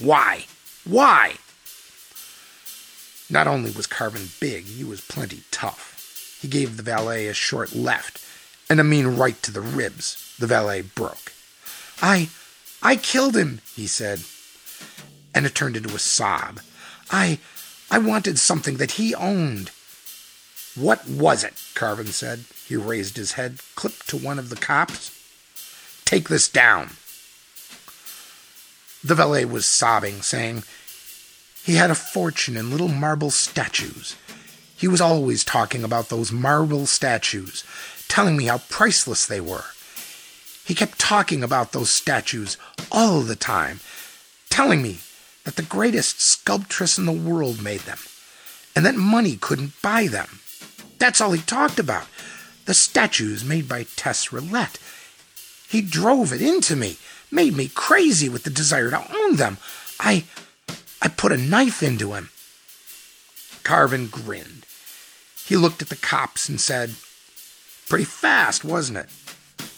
Why? 0.00 0.46
Why? 0.84 1.36
Not 3.30 3.46
only 3.46 3.70
was 3.70 3.86
Carvin 3.86 4.30
big, 4.40 4.64
he 4.64 4.82
was 4.82 5.00
plenty 5.00 5.42
tough. 5.52 6.38
He 6.42 6.48
gave 6.48 6.76
the 6.76 6.82
valet 6.82 7.28
a 7.28 7.34
short 7.34 7.72
left 7.72 8.20
and 8.68 8.80
a 8.80 8.84
mean 8.84 9.16
right 9.16 9.40
to 9.42 9.52
the 9.52 9.60
ribs. 9.60 10.34
The 10.40 10.48
valet 10.48 10.82
broke. 10.82 11.32
I, 12.02 12.30
I 12.82 12.96
killed 12.96 13.36
him, 13.36 13.60
he 13.76 13.86
said. 13.86 14.22
And 15.34 15.46
it 15.46 15.54
turned 15.54 15.76
into 15.76 15.94
a 15.94 16.00
sob. 16.00 16.60
I, 17.12 17.38
I 17.92 17.98
wanted 17.98 18.40
something 18.40 18.78
that 18.78 18.92
he 18.92 19.14
owned. 19.14 19.70
What 20.74 21.06
was 21.08 21.44
it? 21.44 21.54
Carvin 21.74 22.06
said. 22.06 22.44
He 22.66 22.76
raised 22.76 23.16
his 23.16 23.32
head, 23.32 23.58
clipped 23.74 24.08
to 24.08 24.16
one 24.16 24.38
of 24.38 24.48
the 24.48 24.56
cops. 24.56 25.10
Take 26.04 26.28
this 26.28 26.48
down. 26.48 26.96
The 29.04 29.14
valet 29.14 29.44
was 29.44 29.66
sobbing, 29.66 30.22
saying 30.22 30.62
he 31.62 31.74
had 31.74 31.90
a 31.90 31.94
fortune 31.94 32.56
in 32.56 32.70
little 32.70 32.88
marble 32.88 33.30
statues. 33.30 34.16
He 34.76 34.88
was 34.88 35.00
always 35.00 35.44
talking 35.44 35.84
about 35.84 36.08
those 36.08 36.32
marble 36.32 36.86
statues, 36.86 37.64
telling 38.08 38.36
me 38.36 38.46
how 38.46 38.58
priceless 38.58 39.26
they 39.26 39.40
were. 39.40 39.64
He 40.64 40.74
kept 40.74 40.98
talking 40.98 41.42
about 41.42 41.72
those 41.72 41.90
statues 41.90 42.56
all 42.90 43.20
the 43.20 43.36
time, 43.36 43.80
telling 44.50 44.82
me 44.82 44.98
that 45.44 45.56
the 45.56 45.62
greatest 45.62 46.20
sculptress 46.20 46.98
in 46.98 47.04
the 47.04 47.12
world 47.12 47.62
made 47.62 47.80
them, 47.80 47.98
and 48.74 48.86
that 48.86 48.94
money 48.94 49.36
couldn't 49.36 49.80
buy 49.82 50.06
them. 50.06 50.40
That's 51.02 51.20
all 51.20 51.32
he 51.32 51.42
talked 51.42 51.80
about. 51.80 52.06
The 52.66 52.74
statues 52.74 53.44
made 53.44 53.68
by 53.68 53.86
Tess 53.96 54.28
Rillette. 54.28 54.78
He 55.68 55.82
drove 55.82 56.32
it 56.32 56.40
into 56.40 56.76
me, 56.76 56.96
made 57.28 57.56
me 57.56 57.66
crazy 57.66 58.28
with 58.28 58.44
the 58.44 58.50
desire 58.50 58.88
to 58.90 59.12
own 59.12 59.34
them. 59.34 59.58
I 59.98 60.22
I 61.02 61.08
put 61.08 61.32
a 61.32 61.36
knife 61.36 61.82
into 61.82 62.12
him. 62.12 62.30
Carvin 63.64 64.06
grinned. 64.06 64.64
He 65.44 65.56
looked 65.56 65.82
at 65.82 65.88
the 65.88 65.96
cops 65.96 66.48
and 66.48 66.60
said, 66.60 66.94
Pretty 67.88 68.04
fast, 68.04 68.64
wasn't 68.64 68.98
it? 68.98 69.08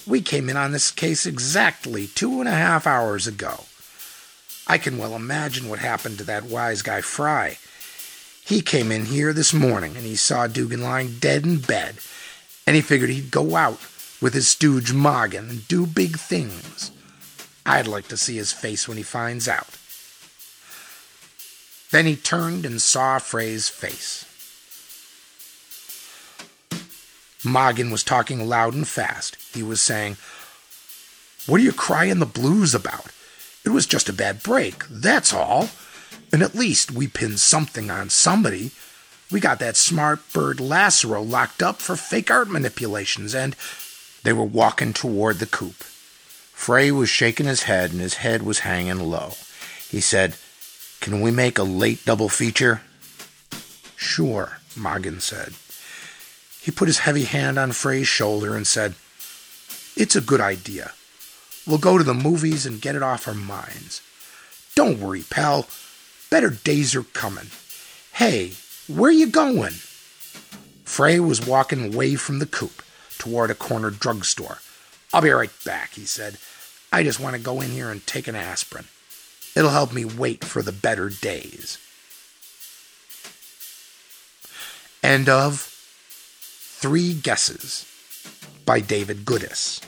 We 0.07 0.21
came 0.21 0.51
in 0.51 0.59
on 0.59 0.73
this 0.73 0.91
case 0.91 1.25
exactly 1.25 2.07
two 2.07 2.41
and 2.41 2.49
a 2.51 2.53
half 2.53 2.87
hours 2.87 3.27
ago. 3.27 3.65
I 4.67 4.77
can 4.77 4.99
well 4.99 5.17
imagine 5.17 5.71
what 5.71 5.79
happened 5.79 6.19
to 6.19 6.25
that 6.25 6.45
wise 6.45 6.83
guy 6.83 7.01
Frey. 7.01 7.57
He 8.45 8.61
came 8.61 8.93
in 8.93 9.07
here 9.07 9.33
this 9.33 9.55
morning 9.55 9.97
and 9.97 10.05
he 10.05 10.17
saw 10.17 10.47
Dugan 10.47 10.83
lying 10.83 11.17
dead 11.19 11.45
in 11.45 11.59
bed, 11.59 11.97
and 12.67 12.77
he 12.77 12.83
figured 12.83 13.09
he'd 13.09 13.31
go 13.31 13.57
out 13.57 13.81
with 14.21 14.35
his 14.35 14.49
stooge 14.49 14.93
Moggin 14.93 15.49
and 15.49 15.69
do 15.69 15.87
big 15.87 16.19
things. 16.19 16.91
I'd 17.65 17.87
like 17.87 18.09
to 18.09 18.19
see 18.19 18.37
his 18.37 18.53
face 18.53 18.87
when 18.87 18.99
he 18.99 19.03
finds 19.03 19.49
out. 19.49 19.79
Then 21.91 22.05
he 22.05 22.17
turned 22.17 22.67
and 22.67 22.83
saw 22.83 23.19
Frey's 23.19 23.69
face. 23.71 24.27
Moggin 27.45 27.91
was 27.91 28.03
talking 28.03 28.47
loud 28.47 28.75
and 28.75 28.87
fast. 28.87 29.37
He 29.55 29.63
was 29.63 29.81
saying, 29.81 30.17
What 31.47 31.61
are 31.61 31.65
you 31.65 31.73
crying 31.73 32.19
the 32.19 32.27
blues 32.27 32.75
about? 32.75 33.07
It 33.65 33.71
was 33.71 33.87
just 33.87 34.09
a 34.09 34.13
bad 34.13 34.43
break, 34.43 34.85
that's 34.89 35.33
all. 35.33 35.71
And 36.35 36.43
at 36.43 36.57
least 36.57 36.91
we 36.91 37.07
pinned 37.07 37.39
something 37.39 37.93
on 37.93 38.11
somebody. 38.11 38.73
We 39.31 39.39
got 39.39 39.61
that 39.61 39.77
smart 39.77 40.33
bird 40.33 40.59
Lassero 40.59 41.23
locked 41.23 41.63
up 41.63 41.77
for 41.77 41.95
fake 41.95 42.29
art 42.29 42.51
manipulations, 42.51 43.37
and 43.37 43.55
they 44.25 44.33
were 44.33 44.43
walking 44.43 44.93
toward 44.93 45.39
the 45.39 45.47
coupe. 45.47 45.85
Frey 46.53 46.91
was 46.91 47.09
shaking 47.09 47.47
his 47.47 47.63
head, 47.63 47.93
and 47.93 48.01
his 48.01 48.15
head 48.15 48.43
was 48.43 48.59
hanging 48.67 48.99
low. 48.99 49.35
He 49.89 50.01
said, 50.01 50.35
Can 51.01 51.21
we 51.21 51.31
make 51.31 51.57
a 51.57 51.63
late 51.63 52.05
double 52.05 52.29
feature? 52.29 52.83
Sure, 53.95 54.59
Moggin 54.75 55.21
said. 55.21 55.55
He 56.61 56.73
put 56.73 56.89
his 56.89 56.99
heavy 56.99 57.27
hand 57.27 57.61
on 57.61 57.71
Frey's 57.71 58.09
shoulder 58.09 58.57
and 58.57 58.67
said, 58.67 58.97
It's 59.95 60.17
a 60.17 60.21
good 60.21 60.41
idea. 60.41 60.95
We'll 61.65 61.79
go 61.79 61.97
to 61.97 62.03
the 62.03 62.13
movies 62.13 62.67
and 62.67 62.83
get 62.83 62.97
it 62.97 63.05
off 63.05 63.29
our 63.29 63.35
minds. 63.35 64.03
Don't 64.75 64.99
worry, 64.99 65.23
pal. 65.31 65.69
Better 66.35 66.51
days 66.51 66.97
are 66.97 67.05
coming. 67.05 67.53
Hey, 68.15 68.55
where 68.89 69.13
you 69.13 69.29
going? 69.29 69.75
Frey 70.83 71.21
was 71.21 71.47
walking 71.47 71.95
away 71.95 72.17
from 72.17 72.41
the 72.41 72.47
coupe 72.47 72.83
toward 73.19 73.53
a 73.53 73.55
corner 73.55 73.91
drugstore. 73.91 74.59
I'll 75.13 75.23
be 75.23 75.31
right 75.31 75.53
back, 75.65 75.93
he 75.93 76.05
said. 76.05 76.39
I 76.93 77.05
just 77.05 77.21
want 77.21 77.37
to 77.37 77.41
go 77.41 77.61
in 77.61 77.71
here 77.71 77.89
and 77.89 78.05
take 78.05 78.27
an 78.27 78.35
aspirin. 78.35 78.87
It'll 79.55 79.71
help 79.71 79.93
me 79.93 80.05
wait 80.05 80.45
for 80.45 80.61
the 80.61 80.73
better 80.73 81.09
days. 81.09 81.79
End 85.05 85.29
of 85.29 85.61
Three 85.61 87.15
Guesses 87.15 87.87
by 88.67 88.81
David 88.81 89.25
Goodis. 89.25 89.81